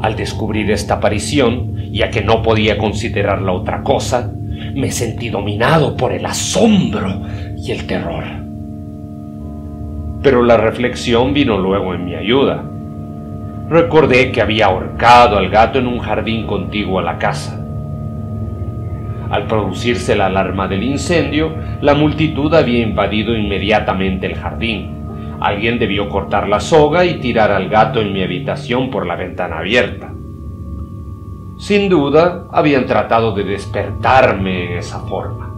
Al 0.00 0.16
descubrir 0.16 0.70
esta 0.70 0.94
aparición, 0.94 1.76
ya 1.92 2.10
que 2.10 2.22
no 2.22 2.42
podía 2.42 2.78
considerarla 2.78 3.52
otra 3.52 3.82
cosa, 3.82 4.32
me 4.74 4.90
sentí 4.90 5.28
dominado 5.28 5.96
por 5.96 6.12
el 6.12 6.26
asombro 6.26 7.22
y 7.56 7.70
el 7.70 7.86
terror. 7.86 8.24
Pero 10.22 10.42
la 10.42 10.56
reflexión 10.56 11.34
vino 11.34 11.58
luego 11.58 11.94
en 11.94 12.04
mi 12.04 12.14
ayuda. 12.14 12.64
Recordé 13.68 14.32
que 14.32 14.42
había 14.42 14.66
ahorcado 14.66 15.36
al 15.36 15.48
gato 15.48 15.78
en 15.78 15.86
un 15.86 15.98
jardín 15.98 16.46
contiguo 16.46 16.98
a 16.98 17.02
la 17.02 17.18
casa 17.18 17.64
al 19.34 19.48
producirse 19.48 20.14
la 20.14 20.26
alarma 20.26 20.68
del 20.68 20.84
incendio, 20.84 21.56
la 21.80 21.94
multitud 21.94 22.54
había 22.54 22.78
invadido 22.78 23.36
inmediatamente 23.36 24.26
el 24.26 24.36
jardín. 24.36 25.36
Alguien 25.40 25.80
debió 25.80 26.08
cortar 26.08 26.48
la 26.48 26.60
soga 26.60 27.04
y 27.04 27.14
tirar 27.14 27.50
al 27.50 27.68
gato 27.68 28.00
en 28.00 28.12
mi 28.12 28.22
habitación 28.22 28.90
por 28.90 29.06
la 29.06 29.16
ventana 29.16 29.58
abierta. 29.58 30.13
Sin 31.64 31.88
duda, 31.88 32.46
habían 32.52 32.84
tratado 32.84 33.32
de 33.32 33.42
despertarme 33.42 34.66
en 34.66 34.76
esa 34.76 35.00
forma. 35.00 35.50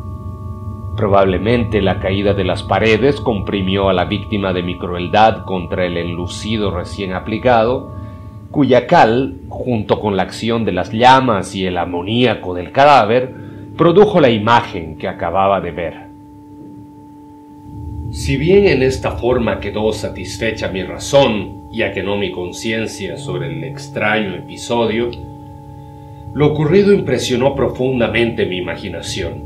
Probablemente 0.96 1.82
la 1.82 1.98
caída 1.98 2.32
de 2.32 2.44
las 2.44 2.62
paredes 2.62 3.20
comprimió 3.20 3.88
a 3.88 3.92
la 3.92 4.04
víctima 4.04 4.52
de 4.52 4.62
mi 4.62 4.78
crueldad 4.78 5.42
contra 5.44 5.84
el 5.84 5.96
enlucido 5.96 6.70
recién 6.70 7.12
aplicado, 7.12 7.90
cuya 8.52 8.86
cal, 8.86 9.38
junto 9.48 9.98
con 9.98 10.16
la 10.16 10.22
acción 10.22 10.64
de 10.64 10.70
las 10.70 10.92
llamas 10.92 11.56
y 11.56 11.66
el 11.66 11.76
amoníaco 11.76 12.54
del 12.54 12.70
cadáver, 12.70 13.34
produjo 13.76 14.20
la 14.20 14.30
imagen 14.30 14.98
que 14.98 15.08
acababa 15.08 15.60
de 15.60 15.70
ver. 15.72 16.06
Si 18.12 18.36
bien 18.36 18.68
en 18.68 18.84
esta 18.84 19.10
forma 19.10 19.58
quedó 19.58 19.92
satisfecha 19.92 20.68
mi 20.68 20.84
razón, 20.84 21.68
ya 21.72 21.92
que 21.92 22.04
no 22.04 22.16
mi 22.16 22.30
conciencia 22.30 23.16
sobre 23.16 23.48
el 23.48 23.64
extraño 23.64 24.36
episodio, 24.36 25.10
lo 26.36 26.48
ocurrido 26.48 26.92
impresionó 26.92 27.54
profundamente 27.54 28.44
mi 28.44 28.58
imaginación. 28.58 29.42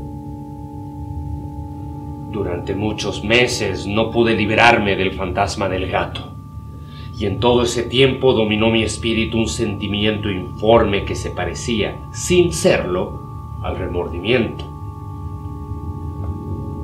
Durante 2.33 2.75
muchos 2.75 3.23
meses 3.23 3.87
no 3.87 4.11
pude 4.11 4.35
librarme 4.35 4.97
del 4.97 5.13
fantasma 5.13 5.69
del 5.69 5.89
gato, 5.89 6.33
y 7.17 7.27
en 7.27 7.39
todo 7.39 7.63
ese 7.63 7.83
tiempo 7.83 8.33
dominó 8.33 8.69
mi 8.69 8.83
espíritu 8.83 9.37
un 9.37 9.47
sentimiento 9.47 10.29
informe 10.29 11.05
que 11.05 11.15
se 11.15 11.29
parecía, 11.29 11.95
sin 12.11 12.51
serlo, 12.51 13.21
al 13.63 13.77
remordimiento. 13.77 14.65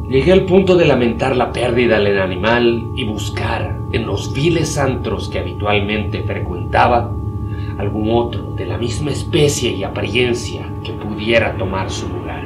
Llegué 0.07 0.31
al 0.31 0.45
punto 0.45 0.77
de 0.77 0.85
lamentar 0.85 1.35
la 1.35 1.51
pérdida 1.51 1.99
del 1.99 2.21
animal 2.21 2.91
y 2.95 3.03
buscar 3.03 3.77
en 3.91 4.05
los 4.05 4.31
viles 4.31 4.77
antros 4.77 5.27
que 5.27 5.39
habitualmente 5.39 6.23
frecuentaba 6.23 7.11
algún 7.77 8.09
otro 8.11 8.53
de 8.55 8.65
la 8.65 8.77
misma 8.77 9.11
especie 9.11 9.71
y 9.71 9.83
apariencia 9.83 10.65
que 10.83 10.93
pudiera 10.93 11.55
tomar 11.57 11.89
su 11.89 12.09
lugar. 12.09 12.43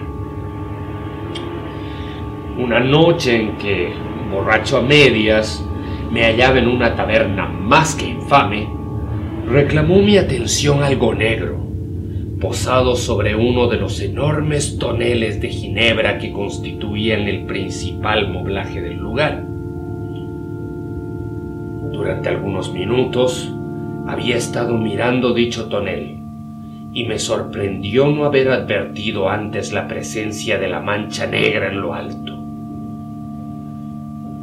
Una 2.57 2.79
noche 2.79 3.35
en 3.39 3.57
que, 3.57 3.93
borracho 4.29 4.77
a 4.77 4.81
medias, 4.81 5.65
me 6.11 6.23
hallaba 6.25 6.59
en 6.59 6.67
una 6.67 6.95
taberna 6.95 7.47
más 7.47 7.95
que 7.95 8.09
infame, 8.09 8.67
reclamó 9.47 10.01
mi 10.01 10.17
atención 10.17 10.83
algo 10.83 11.13
negro, 11.13 11.57
posado 12.41 12.95
sobre 12.95 13.35
uno 13.35 13.67
de 13.67 13.77
los 13.77 14.01
enormes 14.01 14.77
toneles 14.77 15.39
de 15.39 15.49
ginebra 15.49 16.17
que 16.17 16.33
constituían 16.33 17.21
el 17.21 17.45
principal 17.45 18.29
moblaje 18.29 18.81
del 18.81 18.97
lugar. 18.97 19.45
Durante 21.93 22.29
algunos 22.29 22.73
minutos 22.73 23.53
había 24.07 24.37
estado 24.37 24.77
mirando 24.77 25.33
dicho 25.33 25.67
tonel 25.67 26.17
y 26.93 27.05
me 27.05 27.19
sorprendió 27.19 28.07
no 28.07 28.25
haber 28.25 28.49
advertido 28.49 29.29
antes 29.29 29.71
la 29.71 29.87
presencia 29.87 30.57
de 30.57 30.67
la 30.67 30.81
mancha 30.81 31.25
negra 31.25 31.71
en 31.71 31.81
lo 31.81 31.93
alto. 31.93 32.37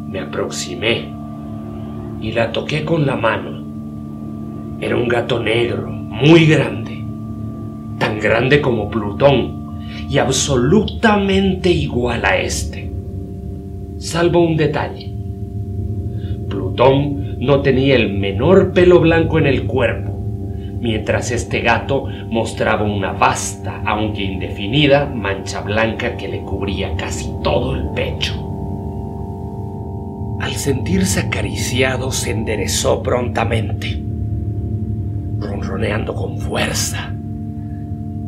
Me 0.08 0.20
aproximé 0.20 1.12
y 2.20 2.32
la 2.32 2.50
toqué 2.52 2.84
con 2.84 3.06
la 3.06 3.16
mano. 3.16 3.62
Era 4.80 4.96
un 4.96 5.08
gato 5.08 5.40
negro, 5.40 5.90
muy 5.90 6.46
grande, 6.46 7.04
tan 7.98 8.18
grande 8.18 8.60
como 8.60 8.88
Plutón 8.88 9.58
y 10.08 10.18
absolutamente 10.18 11.70
igual 11.70 12.24
a 12.24 12.38
este, 12.38 12.90
salvo 13.98 14.40
un 14.40 14.56
detalle. 14.56 15.12
Plutón 16.48 17.27
no 17.38 17.62
tenía 17.62 17.96
el 17.96 18.18
menor 18.18 18.72
pelo 18.72 19.00
blanco 19.00 19.38
en 19.38 19.46
el 19.46 19.66
cuerpo, 19.66 20.12
mientras 20.80 21.30
este 21.30 21.60
gato 21.60 22.06
mostraba 22.28 22.84
una 22.84 23.12
vasta, 23.12 23.82
aunque 23.84 24.22
indefinida, 24.22 25.06
mancha 25.06 25.60
blanca 25.60 26.16
que 26.16 26.28
le 26.28 26.40
cubría 26.40 26.96
casi 26.96 27.30
todo 27.42 27.74
el 27.74 27.88
pecho. 27.90 28.44
Al 30.40 30.54
sentirse 30.54 31.20
acariciado 31.20 32.10
se 32.10 32.30
enderezó 32.30 33.02
prontamente, 33.02 34.02
ronroneando 35.38 36.14
con 36.14 36.38
fuerza. 36.38 37.12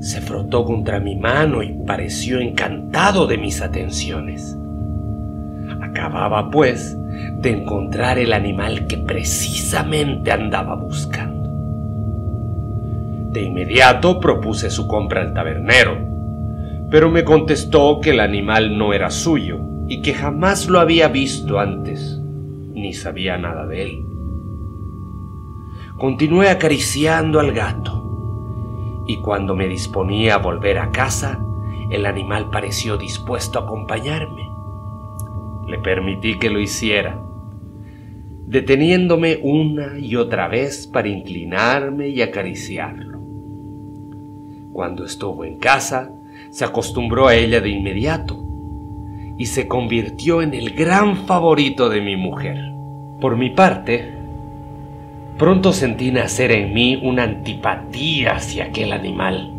Se 0.00 0.20
frotó 0.20 0.64
contra 0.64 0.98
mi 0.98 1.16
mano 1.16 1.62
y 1.62 1.72
pareció 1.86 2.40
encantado 2.40 3.26
de 3.26 3.38
mis 3.38 3.60
atenciones. 3.60 4.56
Acababa, 5.90 6.50
pues, 6.50 6.96
de 7.40 7.50
encontrar 7.50 8.18
el 8.20 8.32
animal 8.32 8.86
que 8.86 8.96
precisamente 8.96 10.30
andaba 10.30 10.76
buscando. 10.76 11.50
De 13.32 13.42
inmediato 13.42 14.20
propuse 14.20 14.70
su 14.70 14.86
compra 14.86 15.20
al 15.20 15.34
tabernero, 15.34 15.98
pero 16.90 17.10
me 17.10 17.24
contestó 17.24 17.98
que 18.00 18.10
el 18.10 18.20
animal 18.20 18.78
no 18.78 18.92
era 18.92 19.10
suyo 19.10 19.58
y 19.88 20.00
que 20.00 20.14
jamás 20.14 20.68
lo 20.68 20.78
había 20.78 21.08
visto 21.08 21.58
antes, 21.58 22.20
ni 22.72 22.92
sabía 22.92 23.36
nada 23.36 23.66
de 23.66 23.82
él. 23.82 24.06
Continué 25.98 26.50
acariciando 26.50 27.40
al 27.40 27.52
gato, 27.52 29.04
y 29.08 29.20
cuando 29.22 29.56
me 29.56 29.66
disponía 29.66 30.36
a 30.36 30.38
volver 30.38 30.78
a 30.78 30.92
casa, 30.92 31.40
el 31.90 32.06
animal 32.06 32.48
pareció 32.50 32.96
dispuesto 32.96 33.58
a 33.58 33.62
acompañarme. 33.62 34.59
Le 35.70 35.78
permití 35.78 36.36
que 36.36 36.50
lo 36.50 36.58
hiciera, 36.58 37.16
deteniéndome 38.44 39.38
una 39.40 39.96
y 40.00 40.16
otra 40.16 40.48
vez 40.48 40.88
para 40.88 41.06
inclinarme 41.06 42.08
y 42.08 42.22
acariciarlo. 42.22 43.20
Cuando 44.72 45.04
estuvo 45.04 45.44
en 45.44 45.58
casa, 45.58 46.10
se 46.50 46.64
acostumbró 46.64 47.28
a 47.28 47.36
ella 47.36 47.60
de 47.60 47.68
inmediato 47.68 48.44
y 49.38 49.46
se 49.46 49.68
convirtió 49.68 50.42
en 50.42 50.54
el 50.54 50.74
gran 50.74 51.18
favorito 51.18 51.88
de 51.88 52.00
mi 52.00 52.16
mujer. 52.16 52.72
Por 53.20 53.36
mi 53.36 53.50
parte, 53.50 54.12
pronto 55.38 55.72
sentí 55.72 56.10
nacer 56.10 56.50
en 56.50 56.74
mí 56.74 57.00
una 57.00 57.22
antipatía 57.22 58.32
hacia 58.32 58.64
aquel 58.64 58.92
animal. 58.92 59.54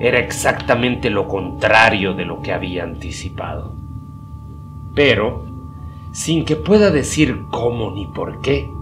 Era 0.00 0.18
exactamente 0.18 1.10
lo 1.10 1.28
contrario 1.28 2.12
de 2.12 2.24
lo 2.24 2.42
que 2.42 2.52
había 2.52 2.82
anticipado. 2.82 3.79
Pero, 4.94 5.42
sin 6.12 6.44
que 6.44 6.56
pueda 6.56 6.90
decir 6.90 7.46
cómo 7.50 7.90
ni 7.92 8.06
por 8.06 8.40
qué, 8.40 8.74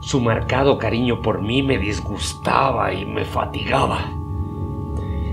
su 0.00 0.20
marcado 0.20 0.76
cariño 0.76 1.22
por 1.22 1.40
mí 1.40 1.62
me 1.62 1.78
disgustaba 1.78 2.92
y 2.92 3.06
me 3.06 3.24
fatigaba. 3.24 4.12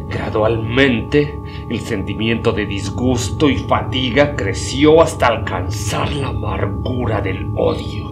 Gradualmente, 0.08 1.42
el 1.70 1.80
sentimiento 1.82 2.54
de 2.54 2.66
disgusto 2.66 3.50
y 3.50 3.58
fatiga 3.58 4.36
creció 4.36 5.02
hasta 5.02 5.28
alcanzar 5.28 6.14
la 6.14 6.30
amargura 6.30 7.22
del 7.22 7.52
odio. 7.56 8.12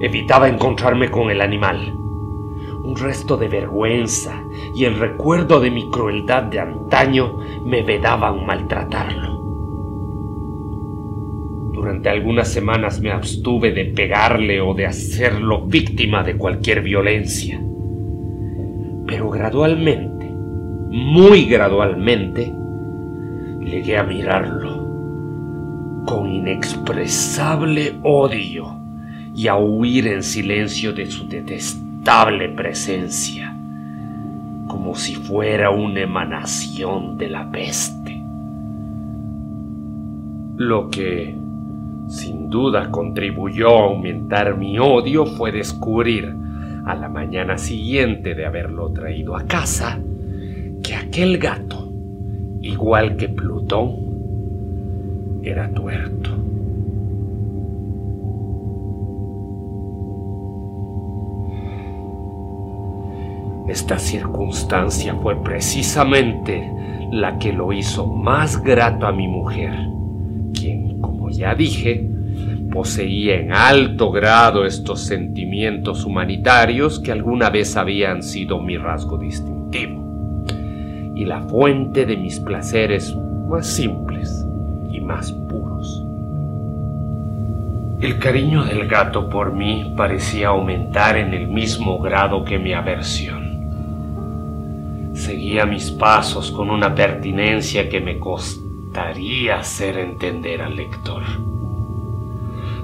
Evitaba 0.00 0.48
encontrarme 0.48 1.10
con 1.10 1.30
el 1.30 1.40
animal. 1.40 1.96
Un 2.82 2.96
resto 2.96 3.36
de 3.36 3.48
vergüenza 3.48 4.42
y 4.72 4.84
el 4.84 4.98
recuerdo 4.98 5.58
de 5.60 5.70
mi 5.70 5.90
crueldad 5.90 6.44
de 6.44 6.60
antaño 6.60 7.38
me 7.64 7.82
vedaban 7.82 8.44
maltratarlo. 8.44 9.33
Durante 11.84 12.08
algunas 12.08 12.48
semanas 12.48 13.02
me 13.02 13.10
abstuve 13.10 13.70
de 13.70 13.84
pegarle 13.84 14.62
o 14.62 14.72
de 14.72 14.86
hacerlo 14.86 15.66
víctima 15.66 16.22
de 16.22 16.34
cualquier 16.34 16.80
violencia. 16.80 17.60
Pero 19.06 19.28
gradualmente, 19.28 20.30
muy 20.30 21.44
gradualmente, 21.44 22.50
llegué 23.60 23.98
a 23.98 24.02
mirarlo 24.02 26.02
con 26.06 26.32
inexpresable 26.32 27.96
odio 28.02 28.80
y 29.34 29.48
a 29.48 29.56
huir 29.56 30.06
en 30.06 30.22
silencio 30.22 30.94
de 30.94 31.10
su 31.10 31.28
detestable 31.28 32.48
presencia, 32.48 33.54
como 34.68 34.94
si 34.94 35.16
fuera 35.16 35.68
una 35.68 36.00
emanación 36.00 37.18
de 37.18 37.28
la 37.28 37.50
peste. 37.50 38.24
Lo 40.56 40.88
que 40.88 41.43
sin 42.08 42.50
duda 42.50 42.90
contribuyó 42.90 43.68
a 43.68 43.84
aumentar 43.84 44.56
mi 44.56 44.78
odio 44.78 45.26
fue 45.26 45.52
descubrir, 45.52 46.34
a 46.84 46.94
la 46.94 47.08
mañana 47.08 47.56
siguiente 47.56 48.34
de 48.34 48.44
haberlo 48.44 48.90
traído 48.90 49.36
a 49.36 49.44
casa, 49.44 49.98
que 50.82 50.94
aquel 50.94 51.38
gato, 51.38 51.90
igual 52.60 53.16
que 53.16 53.30
Plutón, 53.30 55.40
era 55.42 55.70
tuerto. 55.70 56.30
Esta 63.66 63.98
circunstancia 63.98 65.14
fue 65.14 65.42
precisamente 65.42 66.70
la 67.10 67.38
que 67.38 67.52
lo 67.52 67.72
hizo 67.72 68.06
más 68.06 68.62
grato 68.62 69.06
a 69.06 69.12
mi 69.12 69.26
mujer 69.26 69.93
ya 71.36 71.54
dije, 71.54 72.08
poseía 72.72 73.36
en 73.36 73.52
alto 73.52 74.10
grado 74.10 74.64
estos 74.64 75.00
sentimientos 75.00 76.04
humanitarios 76.04 76.98
que 76.98 77.12
alguna 77.12 77.50
vez 77.50 77.76
habían 77.76 78.22
sido 78.22 78.60
mi 78.60 78.76
rasgo 78.76 79.16
distintivo 79.16 80.02
y 81.14 81.24
la 81.24 81.42
fuente 81.42 82.04
de 82.06 82.16
mis 82.16 82.40
placeres 82.40 83.16
más 83.48 83.66
simples 83.66 84.44
y 84.90 85.00
más 85.00 85.30
puros. 85.32 86.04
El 88.00 88.18
cariño 88.18 88.64
del 88.64 88.88
gato 88.88 89.30
por 89.30 89.52
mí 89.52 89.94
parecía 89.96 90.48
aumentar 90.48 91.16
en 91.16 91.32
el 91.32 91.46
mismo 91.46 92.00
grado 92.00 92.44
que 92.44 92.58
mi 92.58 92.72
aversión. 92.72 93.54
Seguía 95.14 95.64
mis 95.64 95.92
pasos 95.92 96.50
con 96.50 96.70
una 96.70 96.94
pertinencia 96.94 97.88
que 97.88 98.00
me 98.00 98.18
hacer 99.52 99.98
entender 99.98 100.62
al 100.62 100.76
lector. 100.76 101.22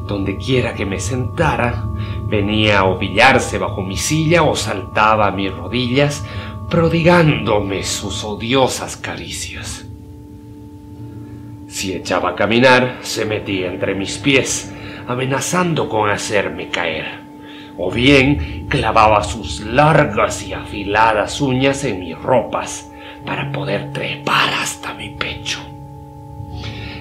Donde 0.07 0.37
quiera 0.37 0.75
que 0.75 0.85
me 0.85 0.99
sentara, 0.99 1.85
venía 2.27 2.81
a 2.81 2.85
ovillarse 2.85 3.59
bajo 3.59 3.83
mi 3.83 3.97
silla 3.97 4.43
o 4.43 4.57
saltaba 4.57 5.29
a 5.29 5.31
mis 5.31 5.53
rodillas, 5.55 6.25
prodigándome 6.69 7.85
sus 7.85 8.25
odiosas 8.25 8.97
caricias. 8.97 9.87
Si 11.69 11.93
echaba 11.93 12.31
a 12.31 12.35
caminar, 12.35 12.99
se 13.03 13.25
metía 13.25 13.69
entre 13.69 13.95
mis 13.95 14.19
pies, 14.19 14.73
amenazando 15.07 15.89
con 15.89 16.11
hacerme 16.11 16.69
caer. 16.69 17.21
O 17.79 17.91
bien 17.91 18.67
clavaba 18.69 19.23
sus 19.23 19.61
largas 19.61 20.43
y 20.43 20.53
afiladas 20.53 21.41
uñas 21.41 21.85
en 21.85 22.01
mis 22.01 22.19
ropas 22.19 22.91
para 23.25 23.53
poder 23.53 23.93
trepar 23.93 24.53
hasta 24.55 24.93
mi 24.95 25.11
pecho. 25.11 25.70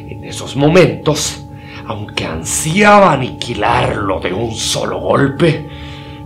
En 0.10 0.24
esos 0.24 0.56
momentos, 0.56 1.45
aunque 1.86 2.26
ansiaba 2.26 3.13
aniquilarlo 3.13 4.19
de 4.19 4.34
un 4.34 4.56
solo 4.56 5.00
golpe, 5.00 5.69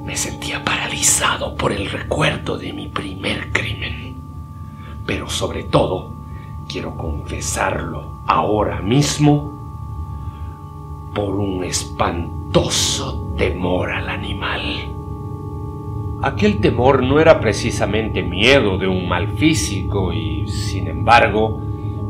me 0.05 0.15
sentía 0.15 0.63
paralizado 0.63 1.53
por 1.55 1.73
el 1.73 1.89
recuerdo 1.89 2.57
de 2.57 2.71
mi 2.71 2.87
primer 2.87 3.51
crimen. 3.51 4.15
Pero 5.05 5.29
sobre 5.29 5.63
todo, 5.63 6.13
quiero 6.65 6.95
confesarlo 6.95 8.19
ahora 8.25 8.81
mismo, 8.81 9.51
por 11.13 11.35
un 11.35 11.65
espantoso 11.65 13.33
temor 13.37 13.91
al 13.91 14.07
animal. 14.07 14.61
Aquel 16.21 16.61
temor 16.61 17.03
no 17.03 17.19
era 17.19 17.41
precisamente 17.41 18.23
miedo 18.23 18.77
de 18.77 18.87
un 18.87 19.09
mal 19.09 19.27
físico 19.33 20.13
y, 20.13 20.47
sin 20.47 20.87
embargo, 20.87 21.59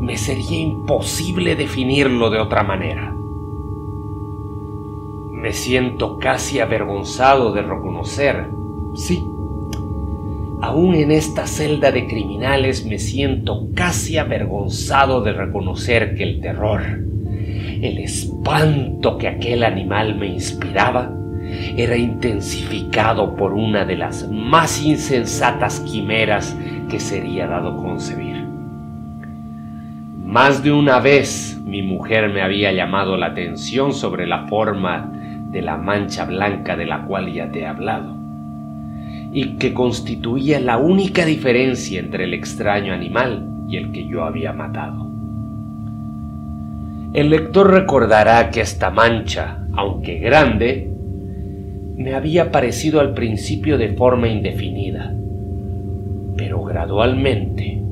me 0.04 0.18
sería 0.18 0.60
imposible 0.60 1.56
definirlo 1.56 2.30
de 2.30 2.40
otra 2.40 2.64
manera. 2.64 3.16
Me 5.32 5.54
siento 5.54 6.20
casi 6.20 6.60
avergonzado 6.60 7.54
de 7.54 7.62
reconocer, 7.62 8.50
sí, 8.96 9.24
aún 10.62 10.96
en 10.96 11.12
esta 11.12 11.48
celda 11.48 11.92
de 11.92 12.08
criminales 12.08 12.86
me 12.86 13.00
siento 13.00 13.70
casi 13.74 14.18
avergonzado 14.18 15.22
de 15.22 15.34
reconocer 15.34 16.16
que 16.16 16.24
el 16.24 16.42
terror, 16.42 16.82
el 16.82 17.98
espanto 18.00 19.18
que 19.18 19.28
aquel 19.30 19.64
animal 19.64 20.16
me 20.16 20.28
inspiraba, 20.28 21.14
era 21.78 21.96
intensificado 21.96 23.36
por 23.36 23.54
una 23.54 23.86
de 23.86 23.98
las 23.98 24.30
más 24.30 24.82
insensatas 24.82 25.80
quimeras 25.82 26.58
que 26.90 27.00
sería 27.00 27.48
dado 27.48 27.78
concebir. 27.78 28.33
Más 30.34 30.64
de 30.64 30.72
una 30.72 31.00
vez 31.00 31.62
mi 31.64 31.84
mujer 31.84 32.28
me 32.34 32.42
había 32.42 32.72
llamado 32.72 33.18
la 33.18 33.28
atención 33.28 33.94
sobre 33.94 34.26
la 34.26 34.48
forma 34.48 35.12
de 35.52 35.62
la 35.62 35.78
mancha 35.78 36.26
blanca 36.26 36.76
de 36.76 36.88
la 36.88 37.06
cual 37.06 37.32
ya 37.32 37.52
te 37.52 37.60
he 37.60 37.68
hablado, 37.68 38.16
y 39.32 39.58
que 39.58 39.76
constituía 39.76 40.60
la 40.60 40.80
única 40.80 41.24
diferencia 41.24 42.00
entre 42.00 42.24
el 42.24 42.34
extraño 42.34 42.94
animal 42.94 43.48
y 43.68 43.78
el 43.78 43.92
que 43.92 44.08
yo 44.08 44.24
había 44.24 44.54
matado. 44.54 45.08
El 47.14 47.30
lector 47.30 47.70
recordará 47.72 48.50
que 48.50 48.62
esta 48.62 48.90
mancha, 48.90 49.60
aunque 49.76 50.18
grande, 50.18 50.92
me 51.96 52.16
había 52.16 52.52
parecido 52.52 53.02
al 53.02 53.14
principio 53.14 53.78
de 53.78 53.90
forma 53.90 54.30
indefinida, 54.30 55.14
pero 56.36 56.64
gradualmente 56.64 57.83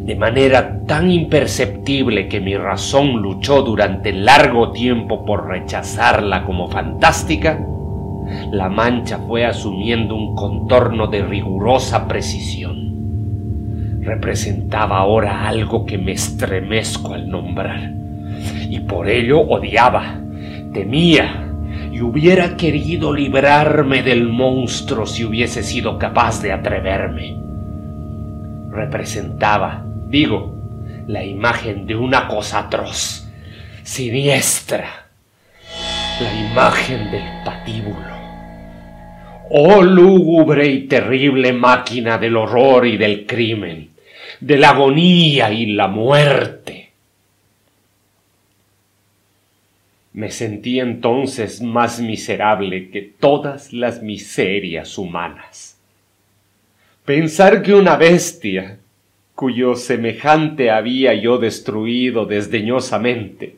de 0.00 0.16
manera 0.16 0.80
tan 0.86 1.10
imperceptible 1.10 2.28
que 2.28 2.40
mi 2.40 2.56
razón 2.56 3.22
luchó 3.22 3.62
durante 3.62 4.12
largo 4.12 4.72
tiempo 4.72 5.24
por 5.24 5.46
rechazarla 5.48 6.44
como 6.44 6.68
fantástica, 6.68 7.58
la 8.52 8.68
mancha 8.68 9.18
fue 9.18 9.44
asumiendo 9.44 10.14
un 10.14 10.34
contorno 10.34 11.06
de 11.06 11.22
rigurosa 11.22 12.06
precisión. 12.06 14.00
Representaba 14.02 14.98
ahora 14.98 15.48
algo 15.48 15.84
que 15.84 15.98
me 15.98 16.12
estremezco 16.12 17.14
al 17.14 17.28
nombrar, 17.28 17.92
y 18.68 18.80
por 18.80 19.08
ello 19.08 19.40
odiaba, 19.40 20.20
temía, 20.72 21.46
y 21.92 22.00
hubiera 22.00 22.56
querido 22.56 23.12
librarme 23.12 24.02
del 24.02 24.28
monstruo 24.28 25.06
si 25.06 25.24
hubiese 25.24 25.62
sido 25.62 25.98
capaz 25.98 26.40
de 26.40 26.52
atreverme 26.52 27.49
representaba, 28.70 29.84
digo, 30.06 30.56
la 31.06 31.24
imagen 31.24 31.86
de 31.86 31.96
una 31.96 32.28
cosa 32.28 32.60
atroz, 32.60 33.28
siniestra, 33.82 35.06
la 36.20 36.50
imagen 36.50 37.10
del 37.10 37.44
patíbulo. 37.44 38.20
Oh 39.50 39.82
lúgubre 39.82 40.68
y 40.68 40.86
terrible 40.86 41.52
máquina 41.52 42.18
del 42.18 42.36
horror 42.36 42.86
y 42.86 42.96
del 42.96 43.26
crimen, 43.26 43.90
de 44.38 44.58
la 44.58 44.70
agonía 44.70 45.52
y 45.52 45.66
la 45.66 45.88
muerte. 45.88 46.92
Me 50.12 50.30
sentí 50.30 50.80
entonces 50.80 51.62
más 51.62 52.00
miserable 52.00 52.90
que 52.90 53.02
todas 53.02 53.72
las 53.72 54.02
miserias 54.02 54.98
humanas. 54.98 55.69
Pensar 57.10 57.62
que 57.62 57.74
una 57.74 57.96
bestia, 57.96 58.78
cuyo 59.34 59.74
semejante 59.74 60.70
había 60.70 61.12
yo 61.12 61.38
destruido 61.38 62.24
desdeñosamente, 62.24 63.56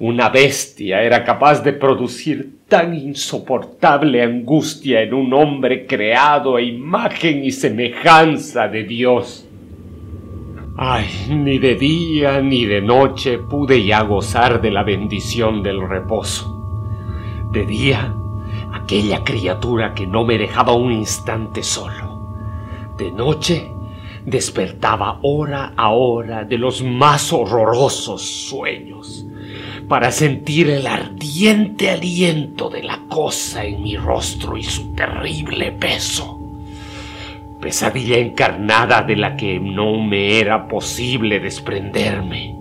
una 0.00 0.28
bestia 0.28 1.00
era 1.00 1.22
capaz 1.22 1.62
de 1.62 1.72
producir 1.72 2.50
tan 2.66 2.96
insoportable 2.96 4.24
angustia 4.24 5.02
en 5.02 5.14
un 5.14 5.32
hombre 5.32 5.86
creado 5.86 6.56
a 6.56 6.62
imagen 6.62 7.44
y 7.44 7.52
semejanza 7.52 8.66
de 8.66 8.82
Dios. 8.82 9.48
Ay, 10.76 11.06
ni 11.28 11.60
de 11.60 11.76
día 11.76 12.40
ni 12.40 12.64
de 12.64 12.80
noche 12.80 13.38
pude 13.38 13.84
ya 13.84 14.02
gozar 14.02 14.60
de 14.60 14.72
la 14.72 14.82
bendición 14.82 15.62
del 15.62 15.88
reposo. 15.88 17.46
De 17.52 17.64
día, 17.64 18.12
aquella 18.72 19.22
criatura 19.22 19.94
que 19.94 20.08
no 20.08 20.24
me 20.24 20.38
dejaba 20.38 20.72
un 20.72 20.90
instante 20.90 21.62
solo 21.62 22.09
de 23.00 23.10
noche 23.10 23.66
despertaba 24.26 25.18
hora 25.22 25.72
a 25.74 25.90
hora 25.90 26.44
de 26.44 26.58
los 26.58 26.82
más 26.82 27.32
horrorosos 27.32 28.20
sueños 28.22 29.26
para 29.88 30.12
sentir 30.12 30.68
el 30.68 30.86
ardiente 30.86 31.90
aliento 31.90 32.68
de 32.68 32.82
la 32.82 33.00
cosa 33.08 33.64
en 33.64 33.82
mi 33.82 33.96
rostro 33.96 34.56
y 34.56 34.62
su 34.62 34.92
terrible 34.92 35.72
peso. 35.72 36.38
Pesadilla 37.58 38.18
encarnada 38.18 39.02
de 39.02 39.16
la 39.16 39.34
que 39.36 39.58
no 39.58 39.98
me 39.98 40.38
era 40.38 40.68
posible 40.68 41.40
desprenderme, 41.40 42.56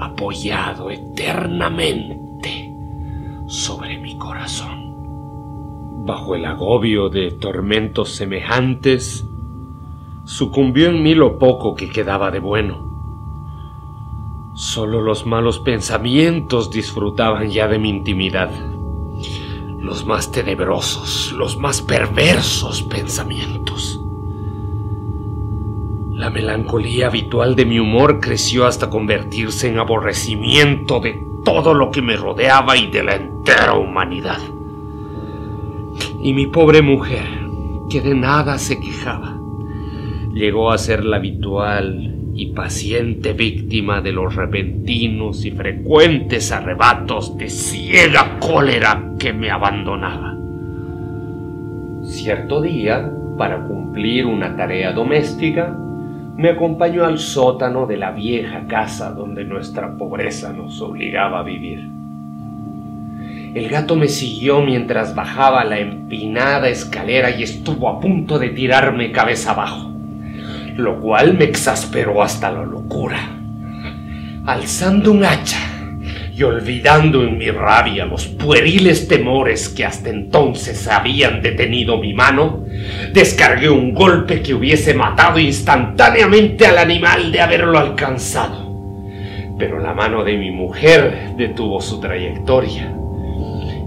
apoyado 0.00 0.90
eternamente 0.90 2.72
sobre 3.46 3.98
mi 3.98 4.16
corazón. 4.16 4.86
Bajo 6.06 6.34
el 6.34 6.46
agobio 6.46 7.10
de 7.10 7.32
tormentos 7.32 8.14
semejantes, 8.14 9.27
sucumbió 10.28 10.90
en 10.90 11.02
mí 11.02 11.14
lo 11.14 11.38
poco 11.38 11.74
que 11.74 11.88
quedaba 11.88 12.30
de 12.30 12.38
bueno. 12.38 12.84
Solo 14.52 15.00
los 15.00 15.24
malos 15.24 15.58
pensamientos 15.58 16.70
disfrutaban 16.70 17.48
ya 17.48 17.66
de 17.66 17.78
mi 17.78 17.88
intimidad. 17.88 18.50
Los 19.78 20.04
más 20.04 20.30
tenebrosos, 20.30 21.32
los 21.32 21.56
más 21.56 21.80
perversos 21.80 22.82
pensamientos. 22.82 24.02
La 26.10 26.28
melancolía 26.28 27.06
habitual 27.06 27.56
de 27.56 27.64
mi 27.64 27.78
humor 27.78 28.20
creció 28.20 28.66
hasta 28.66 28.90
convertirse 28.90 29.68
en 29.68 29.78
aborrecimiento 29.78 31.00
de 31.00 31.26
todo 31.42 31.72
lo 31.72 31.90
que 31.90 32.02
me 32.02 32.16
rodeaba 32.16 32.76
y 32.76 32.90
de 32.90 33.02
la 33.02 33.16
entera 33.16 33.72
humanidad. 33.72 34.40
Y 36.20 36.34
mi 36.34 36.48
pobre 36.48 36.82
mujer, 36.82 37.48
que 37.88 38.02
de 38.02 38.14
nada 38.14 38.58
se 38.58 38.78
quejaba, 38.78 39.37
llegó 40.34 40.70
a 40.70 40.78
ser 40.78 41.04
la 41.04 41.16
habitual 41.16 42.14
y 42.34 42.52
paciente 42.52 43.32
víctima 43.32 44.00
de 44.00 44.12
los 44.12 44.36
repentinos 44.36 45.44
y 45.44 45.50
frecuentes 45.50 46.52
arrebatos 46.52 47.36
de 47.36 47.48
ciega 47.48 48.38
cólera 48.38 49.14
que 49.18 49.32
me 49.32 49.50
abandonaba. 49.50 50.36
Cierto 52.04 52.62
día, 52.62 53.10
para 53.36 53.64
cumplir 53.64 54.26
una 54.26 54.56
tarea 54.56 54.92
doméstica, 54.92 55.76
me 56.36 56.50
acompañó 56.50 57.04
al 57.04 57.18
sótano 57.18 57.86
de 57.86 57.96
la 57.96 58.12
vieja 58.12 58.66
casa 58.68 59.10
donde 59.10 59.44
nuestra 59.44 59.96
pobreza 59.96 60.52
nos 60.52 60.80
obligaba 60.80 61.40
a 61.40 61.42
vivir. 61.42 61.90
El 63.54 63.68
gato 63.68 63.96
me 63.96 64.06
siguió 64.06 64.60
mientras 64.60 65.16
bajaba 65.16 65.64
la 65.64 65.80
empinada 65.80 66.68
escalera 66.68 67.30
y 67.30 67.42
estuvo 67.42 67.88
a 67.88 67.98
punto 67.98 68.38
de 68.38 68.50
tirarme 68.50 69.10
cabeza 69.10 69.50
abajo 69.50 69.97
lo 70.78 71.00
cual 71.00 71.36
me 71.36 71.44
exasperó 71.44 72.22
hasta 72.22 72.52
la 72.52 72.62
locura. 72.62 73.18
Alzando 74.46 75.10
un 75.10 75.24
hacha 75.24 75.58
y 76.32 76.44
olvidando 76.44 77.24
en 77.24 77.36
mi 77.36 77.50
rabia 77.50 78.06
los 78.06 78.28
pueriles 78.28 79.08
temores 79.08 79.68
que 79.68 79.84
hasta 79.84 80.08
entonces 80.08 80.86
habían 80.86 81.42
detenido 81.42 81.98
mi 81.98 82.14
mano, 82.14 82.64
descargué 83.12 83.68
un 83.68 83.92
golpe 83.92 84.40
que 84.40 84.54
hubiese 84.54 84.94
matado 84.94 85.40
instantáneamente 85.40 86.64
al 86.64 86.78
animal 86.78 87.32
de 87.32 87.40
haberlo 87.40 87.78
alcanzado. 87.78 88.68
pero 89.58 89.80
la 89.80 89.92
mano 89.92 90.22
de 90.22 90.36
mi 90.36 90.52
mujer 90.52 91.32
detuvo 91.36 91.80
su 91.80 91.98
trayectoria. 91.98 92.94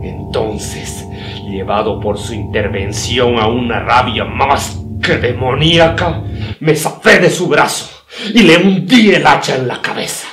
Entonces, 0.03 1.07
llevado 1.49 2.01
por 2.01 2.17
su 2.17 2.33
intervención 2.33 3.39
a 3.39 3.47
una 3.47 3.79
rabia 3.79 4.25
más 4.25 4.80
que 5.01 5.17
demoníaca, 5.17 6.21
me 6.59 6.75
zafé 6.75 7.19
de 7.19 7.29
su 7.29 7.47
brazo 7.47 8.05
y 8.33 8.43
le 8.43 8.57
hundí 8.57 9.13
el 9.13 9.25
hacha 9.25 9.55
en 9.55 9.67
la 9.67 9.81
cabeza. 9.81 10.27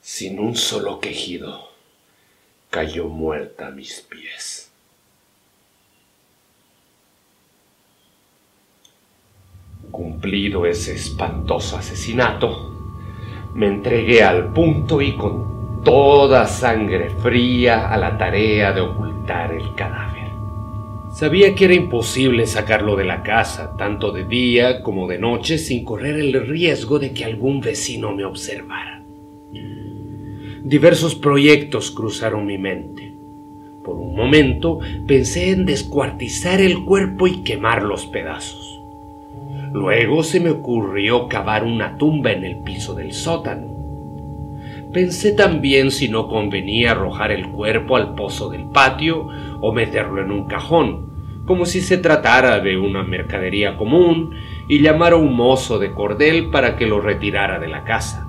Sin 0.00 0.38
un 0.38 0.56
solo 0.56 1.00
quejido, 1.00 1.72
cayó 2.70 3.08
muerta 3.08 3.66
a 3.66 3.70
mis 3.70 4.00
pies. 4.00 4.70
Cumplido 9.90 10.66
ese 10.66 10.94
espantoso 10.94 11.76
asesinato, 11.76 12.72
me 13.54 13.66
entregué 13.66 14.22
al 14.22 14.52
punto 14.52 15.00
y 15.00 15.16
con 15.16 15.55
toda 15.86 16.48
sangre 16.48 17.10
fría 17.10 17.88
a 17.88 17.96
la 17.96 18.18
tarea 18.18 18.72
de 18.72 18.80
ocultar 18.80 19.52
el 19.52 19.72
cadáver. 19.76 20.32
Sabía 21.12 21.54
que 21.54 21.66
era 21.66 21.74
imposible 21.74 22.44
sacarlo 22.48 22.96
de 22.96 23.04
la 23.04 23.22
casa, 23.22 23.76
tanto 23.76 24.10
de 24.10 24.24
día 24.24 24.82
como 24.82 25.06
de 25.06 25.20
noche, 25.20 25.58
sin 25.58 25.84
correr 25.84 26.16
el 26.16 26.44
riesgo 26.44 26.98
de 26.98 27.12
que 27.12 27.24
algún 27.24 27.60
vecino 27.60 28.12
me 28.12 28.24
observara. 28.24 29.04
Diversos 30.64 31.14
proyectos 31.14 31.92
cruzaron 31.92 32.46
mi 32.46 32.58
mente. 32.58 33.14
Por 33.84 33.94
un 33.94 34.16
momento 34.16 34.80
pensé 35.06 35.50
en 35.50 35.66
descuartizar 35.66 36.60
el 36.60 36.84
cuerpo 36.84 37.28
y 37.28 37.44
quemar 37.44 37.84
los 37.84 38.06
pedazos. 38.06 38.82
Luego 39.72 40.24
se 40.24 40.40
me 40.40 40.50
ocurrió 40.50 41.28
cavar 41.28 41.62
una 41.62 41.96
tumba 41.96 42.32
en 42.32 42.42
el 42.42 42.56
piso 42.56 42.92
del 42.96 43.12
sótano. 43.12 43.75
Pensé 44.92 45.32
también 45.32 45.90
si 45.90 46.08
no 46.08 46.28
convenía 46.28 46.92
arrojar 46.92 47.32
el 47.32 47.48
cuerpo 47.48 47.96
al 47.96 48.14
pozo 48.14 48.48
del 48.48 48.66
patio 48.66 49.28
o 49.60 49.72
meterlo 49.72 50.22
en 50.22 50.30
un 50.30 50.46
cajón, 50.46 51.06
como 51.44 51.66
si 51.66 51.80
se 51.80 51.98
tratara 51.98 52.60
de 52.60 52.76
una 52.76 53.02
mercadería 53.02 53.76
común, 53.76 54.34
y 54.68 54.80
llamar 54.80 55.12
a 55.12 55.16
un 55.16 55.34
mozo 55.34 55.78
de 55.78 55.92
cordel 55.92 56.50
para 56.50 56.76
que 56.76 56.86
lo 56.86 57.00
retirara 57.00 57.58
de 57.58 57.68
la 57.68 57.84
casa. 57.84 58.28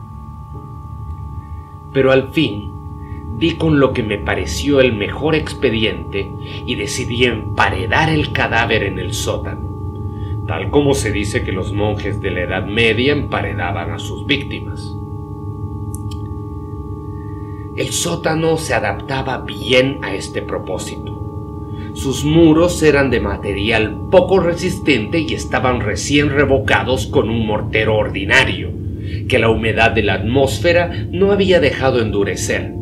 Pero 1.93 2.11
al 2.11 2.29
fin 2.29 2.73
di 3.37 3.51
con 3.51 3.79
lo 3.79 3.93
que 3.93 4.03
me 4.03 4.17
pareció 4.17 4.81
el 4.81 4.93
mejor 4.93 5.35
expediente 5.35 6.31
y 6.65 6.75
decidí 6.75 7.25
emparedar 7.25 8.09
el 8.09 8.31
cadáver 8.31 8.83
en 8.83 8.99
el 8.99 9.13
sótano 9.13 9.67
tal 10.47 10.71
como 10.71 10.93
se 10.93 11.11
dice 11.11 11.43
que 11.43 11.51
los 11.51 11.73
monjes 11.73 12.21
de 12.21 12.31
la 12.31 12.41
Edad 12.41 12.65
Media 12.65 13.11
emparedaban 13.11 13.91
a 13.91 13.99
sus 13.99 14.25
víctimas. 14.25 14.96
El 17.77 17.91
sótano 17.91 18.57
se 18.57 18.73
adaptaba 18.73 19.45
bien 19.45 19.99
a 20.01 20.15
este 20.15 20.41
propósito. 20.41 21.13
Sus 21.93 22.25
muros 22.25 22.81
eran 22.81 23.11
de 23.11 23.19
material 23.19 23.95
poco 24.09 24.39
resistente 24.39 25.19
y 25.19 25.35
estaban 25.35 25.81
recién 25.81 26.31
revocados 26.31 27.05
con 27.05 27.29
un 27.29 27.45
mortero 27.45 27.95
ordinario, 27.95 28.71
que 29.29 29.37
la 29.37 29.49
humedad 29.49 29.91
de 29.91 30.01
la 30.01 30.15
atmósfera 30.15 30.91
no 31.11 31.31
había 31.31 31.59
dejado 31.59 32.01
endurecer. 32.01 32.73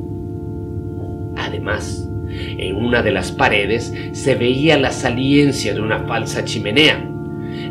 Además, 1.36 2.08
en 2.58 2.78
una 2.78 3.02
de 3.02 3.12
las 3.12 3.34
paredes 3.34 3.94
se 4.14 4.36
veía 4.36 4.78
la 4.78 4.92
saliencia 4.92 5.74
de 5.74 5.82
una 5.82 6.00
falsa 6.08 6.46
chimenea, 6.46 7.06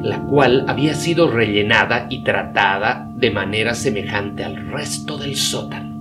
la 0.02 0.20
cual 0.20 0.66
había 0.68 0.94
sido 0.94 1.30
rellenada 1.30 2.06
y 2.10 2.22
tratada 2.22 3.10
de 3.16 3.30
manera 3.30 3.74
semejante 3.74 4.44
al 4.44 4.70
resto 4.70 5.16
del 5.16 5.36
sótano. 5.36 5.93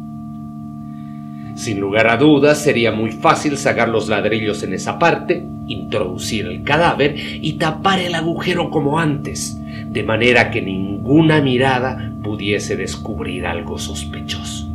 Sin 1.56 1.80
lugar 1.80 2.08
a 2.08 2.18
dudas 2.18 2.63
sería 2.63 2.92
muy 2.92 3.12
fácil 3.12 3.58
sacar 3.58 3.89
los 3.89 4.10
ladrillos 4.10 4.63
en 4.63 4.74
esa 4.74 4.98
parte, 4.98 5.46
introducir 5.68 6.48
el 6.48 6.63
cadáver 6.63 7.16
y 7.16 7.54
tapar 7.54 8.00
el 8.00 8.16
agujero 8.16 8.70
como 8.72 9.00
antes, 9.00 9.60
de 9.88 10.04
manera 10.04 10.50
que 10.50 10.62
ninguna 10.62 11.42
mirada 11.42 12.12
pudiese 12.24 12.76
descubrir 12.76 13.46
algo 13.46 13.78
sospechoso. 13.78 14.68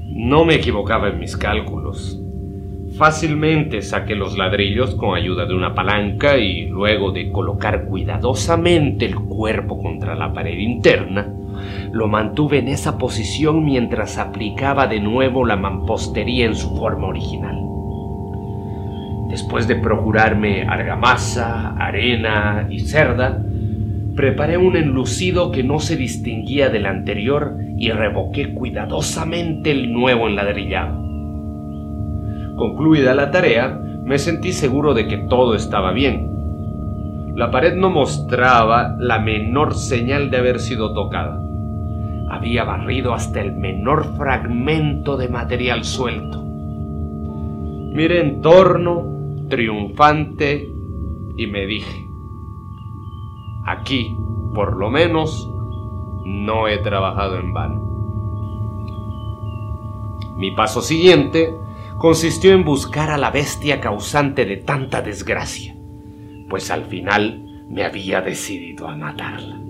No 0.00 0.44
me 0.44 0.54
equivocaba 0.54 1.08
en 1.08 1.18
mis 1.18 1.36
cálculos. 1.36 2.18
Fácilmente 2.96 3.82
saqué 3.82 4.14
los 4.14 4.38
ladrillos 4.38 4.94
con 4.94 5.16
ayuda 5.16 5.44
de 5.44 5.54
una 5.54 5.74
palanca 5.74 6.38
y 6.38 6.66
luego 6.66 7.10
de 7.10 7.30
colocar 7.30 7.86
cuidadosamente 7.86 9.04
el 9.04 9.16
cuerpo 9.16 9.82
contra 9.82 10.14
la 10.14 10.32
pared 10.32 10.56
interna, 10.56 11.28
lo 11.94 12.08
mantuve 12.08 12.58
en 12.58 12.66
esa 12.66 12.98
posición 12.98 13.64
mientras 13.64 14.18
aplicaba 14.18 14.88
de 14.88 14.98
nuevo 14.98 15.46
la 15.46 15.54
mampostería 15.54 16.44
en 16.44 16.56
su 16.56 16.76
forma 16.76 17.06
original. 17.06 17.56
Después 19.30 19.68
de 19.68 19.76
procurarme 19.76 20.62
argamasa, 20.62 21.70
arena 21.76 22.66
y 22.68 22.80
cerda, 22.80 23.40
preparé 24.16 24.58
un 24.58 24.74
enlucido 24.74 25.52
que 25.52 25.62
no 25.62 25.78
se 25.78 25.96
distinguía 25.96 26.68
del 26.68 26.86
anterior 26.86 27.58
y 27.78 27.90
revoqué 27.90 28.54
cuidadosamente 28.54 29.70
el 29.70 29.92
nuevo 29.92 30.26
enladrillado. 30.26 31.00
Concluida 32.56 33.14
la 33.14 33.30
tarea, 33.30 33.68
me 34.02 34.18
sentí 34.18 34.52
seguro 34.52 34.94
de 34.94 35.06
que 35.06 35.18
todo 35.18 35.54
estaba 35.54 35.92
bien. 35.92 36.28
La 37.36 37.52
pared 37.52 37.76
no 37.76 37.88
mostraba 37.88 38.96
la 38.98 39.20
menor 39.20 39.74
señal 39.74 40.32
de 40.32 40.38
haber 40.38 40.58
sido 40.58 40.92
tocada. 40.92 41.43
Había 42.34 42.64
barrido 42.64 43.14
hasta 43.14 43.40
el 43.40 43.52
menor 43.52 44.16
fragmento 44.16 45.16
de 45.16 45.28
material 45.28 45.84
suelto. 45.84 46.42
Miré 46.42 48.22
en 48.22 48.40
torno, 48.40 49.46
triunfante, 49.48 50.68
y 51.36 51.46
me 51.46 51.64
dije, 51.64 52.08
aquí, 53.64 54.16
por 54.52 54.76
lo 54.76 54.90
menos, 54.90 55.48
no 56.24 56.66
he 56.66 56.78
trabajado 56.78 57.38
en 57.38 57.52
vano. 57.52 57.80
Mi 60.36 60.50
paso 60.50 60.82
siguiente 60.82 61.54
consistió 61.98 62.52
en 62.52 62.64
buscar 62.64 63.10
a 63.10 63.16
la 63.16 63.30
bestia 63.30 63.80
causante 63.80 64.44
de 64.44 64.56
tanta 64.56 65.02
desgracia, 65.02 65.76
pues 66.50 66.72
al 66.72 66.86
final 66.86 67.64
me 67.70 67.84
había 67.84 68.20
decidido 68.22 68.88
a 68.88 68.96
matarla. 68.96 69.63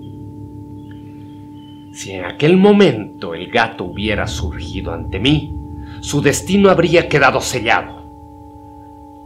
Si 1.95 2.11
en 2.11 2.25
aquel 2.25 2.57
momento 2.57 3.33
el 3.33 3.49
gato 3.49 3.85
hubiera 3.85 4.27
surgido 4.27 4.91
ante 4.91 5.17
mí, 5.17 5.57
su 6.01 6.21
destino 6.21 6.69
habría 6.69 7.07
quedado 7.07 7.39
sellado. 7.39 8.03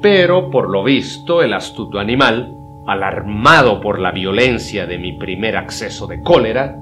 Pero, 0.03 0.51
por 0.51 0.69
lo 0.69 0.83
visto, 0.83 1.41
el 1.41 1.53
astuto 1.53 1.97
animal, 1.97 2.55
alarmado 2.85 3.81
por 3.81 3.97
la 3.97 4.11
violencia 4.11 4.85
de 4.85 4.99
mi 4.99 5.13
primer 5.13 5.57
acceso 5.57 6.05
de 6.05 6.21
cólera, 6.21 6.79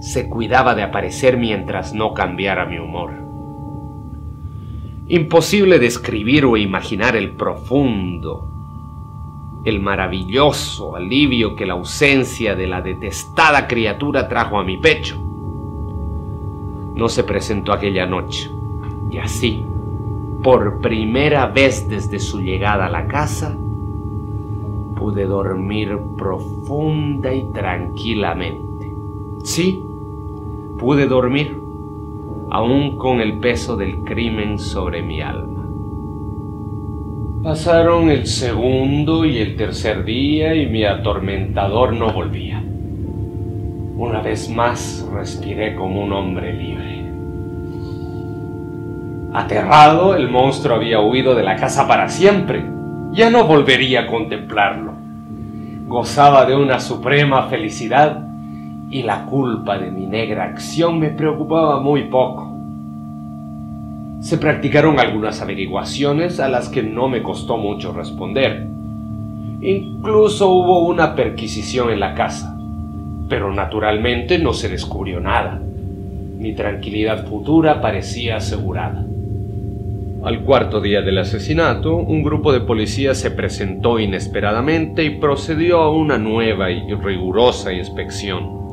se 0.00 0.30
cuidaba 0.30 0.74
de 0.74 0.82
aparecer 0.82 1.36
mientras 1.36 1.92
no 1.92 2.14
cambiara 2.14 2.64
mi 2.64 2.78
humor. 2.78 3.12
Imposible 5.08 5.78
describir 5.78 6.46
o 6.46 6.56
imaginar 6.56 7.16
el 7.16 7.36
profundo, 7.36 8.57
el 9.68 9.80
maravilloso 9.80 10.96
alivio 10.96 11.54
que 11.54 11.66
la 11.66 11.74
ausencia 11.74 12.54
de 12.54 12.66
la 12.66 12.80
detestada 12.80 13.66
criatura 13.66 14.28
trajo 14.28 14.58
a 14.58 14.64
mi 14.64 14.76
pecho. 14.76 15.20
No 16.94 17.08
se 17.08 17.24
presentó 17.24 17.72
aquella 17.72 18.06
noche, 18.06 18.50
y 19.10 19.18
así, 19.18 19.64
por 20.42 20.80
primera 20.80 21.46
vez 21.46 21.88
desde 21.88 22.18
su 22.18 22.40
llegada 22.40 22.86
a 22.86 22.90
la 22.90 23.06
casa, 23.06 23.56
pude 24.96 25.26
dormir 25.26 25.96
profunda 26.16 27.32
y 27.34 27.44
tranquilamente. 27.52 28.92
Sí, 29.44 29.84
pude 30.78 31.06
dormir 31.06 31.62
aún 32.50 32.96
con 32.96 33.20
el 33.20 33.38
peso 33.38 33.76
del 33.76 34.02
crimen 34.04 34.58
sobre 34.58 35.02
mi 35.02 35.20
alma. 35.20 35.57
Pasaron 37.42 38.10
el 38.10 38.26
segundo 38.26 39.24
y 39.24 39.38
el 39.38 39.54
tercer 39.54 40.04
día 40.04 40.56
y 40.56 40.66
mi 40.66 40.84
atormentador 40.84 41.92
no 41.92 42.12
volvía. 42.12 42.60
Una 43.96 44.20
vez 44.20 44.50
más 44.50 45.06
respiré 45.12 45.76
como 45.76 46.02
un 46.02 46.12
hombre 46.12 46.52
libre. 46.52 47.04
Aterrado, 49.32 50.16
el 50.16 50.28
monstruo 50.28 50.76
había 50.76 51.00
huido 51.00 51.36
de 51.36 51.44
la 51.44 51.54
casa 51.54 51.86
para 51.86 52.08
siempre. 52.08 52.64
Ya 53.12 53.30
no 53.30 53.44
volvería 53.44 54.00
a 54.00 54.06
contemplarlo. 54.08 54.94
Gozaba 55.86 56.44
de 56.44 56.56
una 56.56 56.80
suprema 56.80 57.44
felicidad 57.44 58.26
y 58.90 59.04
la 59.04 59.26
culpa 59.26 59.78
de 59.78 59.92
mi 59.92 60.06
negra 60.06 60.44
acción 60.44 60.98
me 60.98 61.10
preocupaba 61.10 61.78
muy 61.78 62.04
poco. 62.04 62.47
Se 64.20 64.36
practicaron 64.36 64.98
algunas 64.98 65.40
averiguaciones 65.40 66.40
a 66.40 66.48
las 66.48 66.68
que 66.68 66.82
no 66.82 67.08
me 67.08 67.22
costó 67.22 67.56
mucho 67.56 67.92
responder. 67.92 68.66
Incluso 69.60 70.50
hubo 70.50 70.86
una 70.86 71.14
perquisición 71.14 71.90
en 71.90 72.00
la 72.00 72.14
casa, 72.14 72.58
pero 73.28 73.52
naturalmente 73.52 74.38
no 74.38 74.52
se 74.52 74.68
descubrió 74.68 75.20
nada. 75.20 75.60
Mi 76.38 76.52
tranquilidad 76.52 77.26
futura 77.26 77.80
parecía 77.80 78.36
asegurada. 78.36 79.04
Al 80.24 80.40
cuarto 80.40 80.80
día 80.80 81.00
del 81.00 81.18
asesinato, 81.18 81.94
un 81.94 82.24
grupo 82.24 82.52
de 82.52 82.60
policías 82.60 83.18
se 83.18 83.30
presentó 83.30 84.00
inesperadamente 84.00 85.04
y 85.04 85.10
procedió 85.18 85.78
a 85.78 85.92
una 85.92 86.18
nueva 86.18 86.72
y 86.72 86.92
rigurosa 86.92 87.72
inspección. 87.72 88.67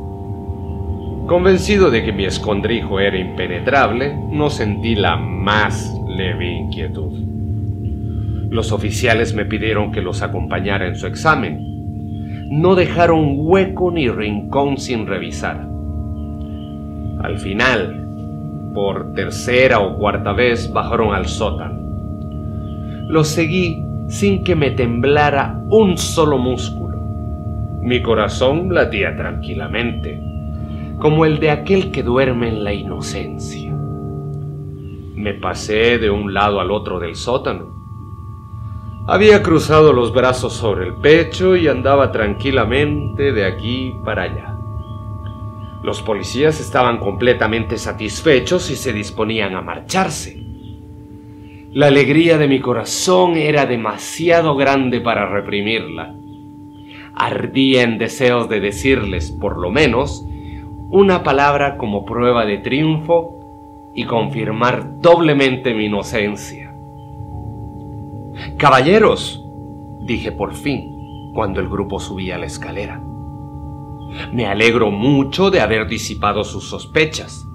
Convencido 1.28 1.90
de 1.90 2.04
que 2.04 2.14
mi 2.14 2.26
escondrijo 2.26 3.00
era 3.00 3.18
impenetrable, 3.18 4.16
no 4.30 4.52
sentí 4.52 4.94
la 4.94 5.16
más 5.16 5.92
leve 6.08 6.46
inquietud. 6.46 7.14
Los 8.52 8.72
oficiales 8.72 9.34
me 9.34 9.44
pidieron 9.44 9.92
que 9.92 10.04
los 10.04 10.22
acompañara 10.22 10.88
en 10.88 10.96
su 10.96 11.08
examen. 11.08 11.58
No 12.52 12.76
dejaron 12.76 13.38
hueco 13.38 13.90
ni 13.90 14.08
rincón 14.08 14.78
sin 14.78 15.08
revisar. 15.08 15.68
Al 17.24 17.40
final, 17.40 18.08
por 18.76 19.14
tercera 19.14 19.80
o 19.80 19.98
cuarta 19.98 20.32
vez, 20.32 20.72
bajaron 20.72 21.16
al 21.16 21.26
sótano. 21.26 21.82
Los 23.10 23.30
seguí 23.30 23.84
sin 24.10 24.44
que 24.44 24.56
me 24.56 24.70
temblara 24.70 25.60
un 25.70 25.98
solo 25.98 26.38
músculo. 26.38 27.00
Mi 27.82 28.04
corazón 28.04 28.72
latía 28.72 29.16
tranquilamente, 29.16 30.35
como 31.00 31.26
el 31.26 31.40
de 31.40 31.52
aquel 31.52 31.92
que 31.92 32.04
duerme 32.04 32.50
en 32.50 32.64
la 32.64 32.74
inocencia. 32.74 33.74
Me 35.16 35.34
pasé 35.34 35.98
de 35.98 36.10
un 36.10 36.34
lado 36.34 36.60
al 36.60 36.72
otro 36.72 37.00
del 37.00 37.16
sótano 37.16 37.76
había 39.08 39.44
cruzado 39.44 39.94
los 39.94 40.12
brazos 40.12 40.54
sobre 40.54 40.88
el 40.88 40.96
pecho 40.96 41.56
y 41.56 41.68
andaba 41.68 42.12
tranquilamente 42.12 43.34
de 43.34 43.46
aquí 43.46 43.94
para 44.04 44.24
allá. 44.24 44.58
Los 45.84 46.02
policías 46.02 46.60
estaban 46.60 46.98
completamente 46.98 47.78
satisfechos 47.78 48.72
y 48.72 48.76
se 48.76 48.94
disponían 48.94 49.54
a 49.54 49.62
marcharse. 49.62 50.44
La 51.72 51.88
alegría 51.88 52.40
de 52.40 52.48
mi 52.48 52.60
corazón 52.60 53.38
era 53.38 53.68
demasiado 53.68 54.56
grande 54.56 55.00
para 55.02 55.30
reprimirla. 55.30 56.16
Ardía 57.14 57.84
en 57.84 58.00
deseos 58.00 58.50
de 58.50 58.60
decirles, 58.60 59.30
por 59.30 59.60
lo 59.60 59.70
menos, 59.70 60.26
una 60.90 61.24
palabra 61.24 61.78
como 61.78 62.06
prueba 62.06 62.46
de 62.46 62.60
triunfo 62.60 63.40
y 63.94 64.06
confirmar 64.06 65.00
doblemente 65.00 65.74
mi 65.74 65.86
inocencia. 65.86 66.76
Caballeros, 68.58 69.44
dije 70.02 70.32
por 70.32 70.54
fin, 70.54 71.32
cuando 71.34 71.60
el 71.60 71.70
grupo 71.70 72.00
subía 72.00 72.38
la 72.38 72.46
escalera. 72.46 73.02
Me 74.32 74.46
alegro 74.46 74.92
mucho 74.92 75.52
de 75.52 75.62
haber 75.62 75.88
disipado 75.88 76.44
sus 76.44 76.70
sospechas. 76.70 77.48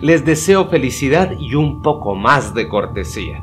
Les 0.00 0.24
deseo 0.24 0.66
felicidad 0.66 1.32
y 1.38 1.54
un 1.54 1.82
poco 1.82 2.14
más 2.14 2.54
de 2.54 2.68
cortesía. 2.68 3.42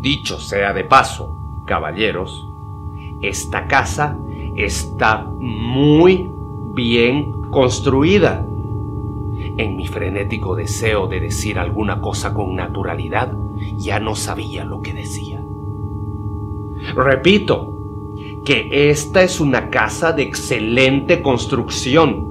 Dicho 0.00 0.38
sea 0.38 0.72
de 0.72 0.84
paso, 0.84 1.62
caballeros, 1.66 2.48
esta 3.20 3.66
casa 3.66 4.18
está 4.56 5.24
muy 5.38 6.30
bien 6.74 7.37
construida. 7.50 8.46
En 9.56 9.76
mi 9.76 9.86
frenético 9.86 10.56
deseo 10.56 11.06
de 11.06 11.20
decir 11.20 11.58
alguna 11.58 12.00
cosa 12.00 12.34
con 12.34 12.54
naturalidad, 12.56 13.32
ya 13.76 14.00
no 14.00 14.14
sabía 14.14 14.64
lo 14.64 14.82
que 14.82 14.92
decía. 14.92 15.42
Repito, 16.94 18.14
que 18.44 18.90
esta 18.90 19.22
es 19.22 19.40
una 19.40 19.70
casa 19.70 20.12
de 20.12 20.22
excelente 20.22 21.22
construcción. 21.22 22.26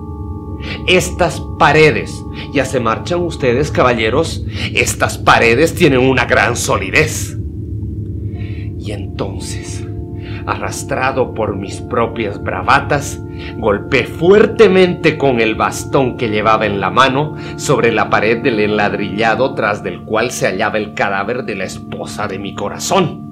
Estas 0.87 1.39
paredes, 1.59 2.25
ya 2.51 2.65
se 2.65 2.79
marchan 2.79 3.21
ustedes 3.21 3.71
caballeros, 3.71 4.43
estas 4.73 5.17
paredes 5.17 5.75
tienen 5.75 5.99
una 5.99 6.25
gran 6.25 6.55
solidez. 6.55 7.37
Y 8.79 8.91
entonces, 8.91 9.86
arrastrado 10.47 11.33
por 11.33 11.55
mis 11.55 11.81
propias 11.81 12.41
bravatas, 12.41 13.21
golpeé 13.57 14.05
fuertemente 14.05 15.17
con 15.17 15.41
el 15.41 15.55
bastón 15.55 16.17
que 16.17 16.29
llevaba 16.29 16.65
en 16.65 16.79
la 16.79 16.89
mano 16.89 17.35
sobre 17.57 17.91
la 17.91 18.09
pared 18.09 18.41
del 18.41 18.61
enladrillado 18.61 19.53
tras 19.53 19.83
del 19.83 20.03
cual 20.03 20.31
se 20.31 20.47
hallaba 20.47 20.77
el 20.77 20.93
cadáver 20.93 21.43
de 21.43 21.55
la 21.55 21.65
esposa 21.65 22.27
de 22.27 22.39
mi 22.39 22.55
corazón. 22.55 23.27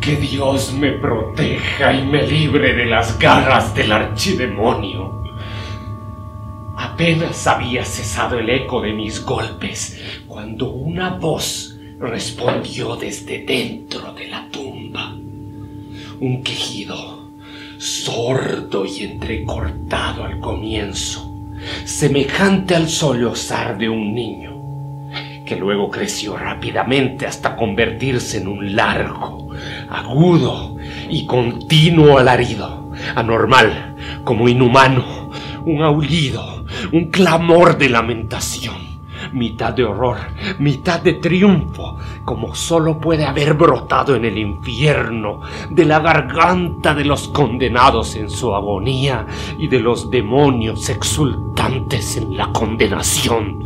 Que 0.00 0.14
Dios 0.14 0.72
me 0.72 0.92
proteja 0.92 1.92
y 1.92 2.06
me 2.06 2.24
libre 2.24 2.72
de 2.74 2.86
las 2.86 3.18
garras 3.18 3.74
del 3.74 3.90
archidemonio. 3.90 5.24
Apenas 6.76 7.46
había 7.48 7.84
cesado 7.84 8.38
el 8.38 8.48
eco 8.48 8.80
de 8.80 8.92
mis 8.92 9.24
golpes 9.24 10.22
cuando 10.28 10.70
una 10.70 11.10
voz 11.10 11.75
respondió 11.98 12.96
desde 12.96 13.44
dentro 13.44 14.12
de 14.12 14.28
la 14.28 14.48
tumba. 14.50 15.16
Un 16.20 16.42
quejido 16.42 17.30
sordo 17.78 18.84
y 18.84 19.04
entrecortado 19.04 20.24
al 20.24 20.40
comienzo, 20.40 21.34
semejante 21.84 22.74
al 22.74 22.88
sollozar 22.88 23.76
de 23.78 23.88
un 23.88 24.14
niño, 24.14 25.10
que 25.44 25.56
luego 25.56 25.90
creció 25.90 26.36
rápidamente 26.36 27.26
hasta 27.26 27.56
convertirse 27.56 28.38
en 28.38 28.48
un 28.48 28.74
largo, 28.74 29.50
agudo 29.88 30.76
y 31.08 31.26
continuo 31.26 32.18
alarido, 32.18 32.92
anormal, 33.14 33.94
como 34.24 34.48
inhumano, 34.48 35.30
un 35.64 35.82
aullido, 35.82 36.66
un 36.92 37.10
clamor 37.10 37.76
de 37.76 37.90
lamentación, 37.90 38.95
mitad 39.32 39.72
de 39.72 39.84
horror, 39.84 40.18
mitad 40.58 41.00
de 41.00 41.14
triunfo, 41.14 41.96
como 42.24 42.54
solo 42.54 42.98
puede 42.98 43.24
haber 43.24 43.54
brotado 43.54 44.14
en 44.14 44.24
el 44.24 44.38
infierno, 44.38 45.40
de 45.70 45.84
la 45.84 46.00
garganta 46.00 46.94
de 46.94 47.04
los 47.04 47.28
condenados 47.28 48.16
en 48.16 48.30
su 48.30 48.54
agonía 48.54 49.26
y 49.58 49.68
de 49.68 49.80
los 49.80 50.10
demonios 50.10 50.88
exultantes 50.88 52.16
en 52.16 52.36
la 52.36 52.52
condenación. 52.52 53.64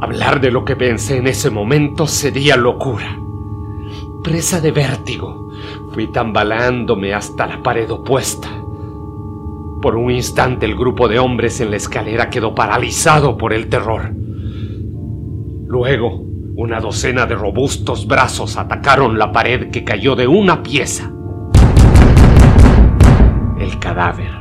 Hablar 0.00 0.40
de 0.40 0.50
lo 0.50 0.64
que 0.64 0.76
pensé 0.76 1.18
en 1.18 1.26
ese 1.26 1.50
momento 1.50 2.06
sería 2.06 2.56
locura 2.56 3.18
presa 4.22 4.60
de 4.60 4.70
vértigo, 4.70 5.48
fui 5.92 6.08
tambaleándome 6.08 7.14
hasta 7.14 7.46
la 7.46 7.62
pared 7.62 7.90
opuesta. 7.90 8.48
Por 9.80 9.96
un 9.96 10.10
instante 10.10 10.66
el 10.66 10.76
grupo 10.76 11.08
de 11.08 11.18
hombres 11.18 11.60
en 11.60 11.70
la 11.70 11.76
escalera 11.76 12.28
quedó 12.28 12.54
paralizado 12.54 13.38
por 13.38 13.54
el 13.54 13.68
terror. 13.68 14.12
Luego, 15.66 16.22
una 16.54 16.80
docena 16.80 17.24
de 17.24 17.34
robustos 17.34 18.06
brazos 18.06 18.58
atacaron 18.58 19.18
la 19.18 19.32
pared 19.32 19.70
que 19.70 19.82
cayó 19.82 20.16
de 20.16 20.26
una 20.26 20.62
pieza. 20.62 21.10
El 23.58 23.78
cadáver, 23.78 24.32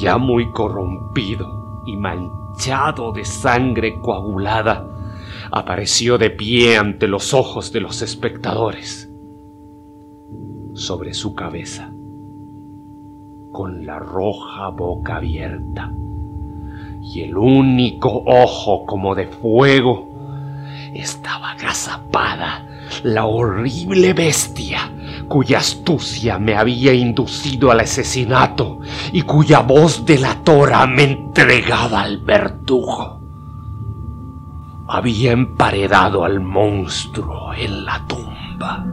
ya 0.00 0.18
muy 0.18 0.52
corrompido 0.52 1.82
y 1.84 1.96
manchado 1.96 3.10
de 3.10 3.24
sangre 3.24 3.98
coagulada, 4.00 4.86
apareció 5.50 6.16
de 6.16 6.30
pie 6.30 6.78
ante 6.78 7.08
los 7.08 7.34
ojos 7.34 7.72
de 7.72 7.80
los 7.80 8.02
espectadores. 8.02 9.10
Sobre 10.74 11.12
su 11.12 11.34
cabeza, 11.34 11.92
con 13.50 13.84
la 13.84 13.98
roja 13.98 14.68
boca 14.68 15.16
abierta 15.16 15.92
y 17.02 17.22
el 17.22 17.36
único 17.36 18.22
ojo 18.26 18.84
como 18.84 19.14
de 19.14 19.26
fuego, 19.26 20.08
estaba 20.92 21.52
agazapada 21.52 22.66
la 23.04 23.24
horrible 23.24 24.12
bestia 24.12 24.90
cuya 25.28 25.58
astucia 25.58 26.38
me 26.38 26.56
había 26.56 26.92
inducido 26.92 27.70
al 27.70 27.80
asesinato 27.80 28.80
y 29.12 29.22
cuya 29.22 29.60
voz 29.60 30.04
delatora 30.04 30.86
me 30.86 31.04
entregaba 31.04 32.02
al 32.02 32.18
verdugo 32.18 33.20
había 34.90 35.30
emparedado 35.30 36.24
al 36.24 36.40
monstruo 36.40 37.54
en 37.54 37.84
la 37.84 38.04
tumba. 38.08 38.84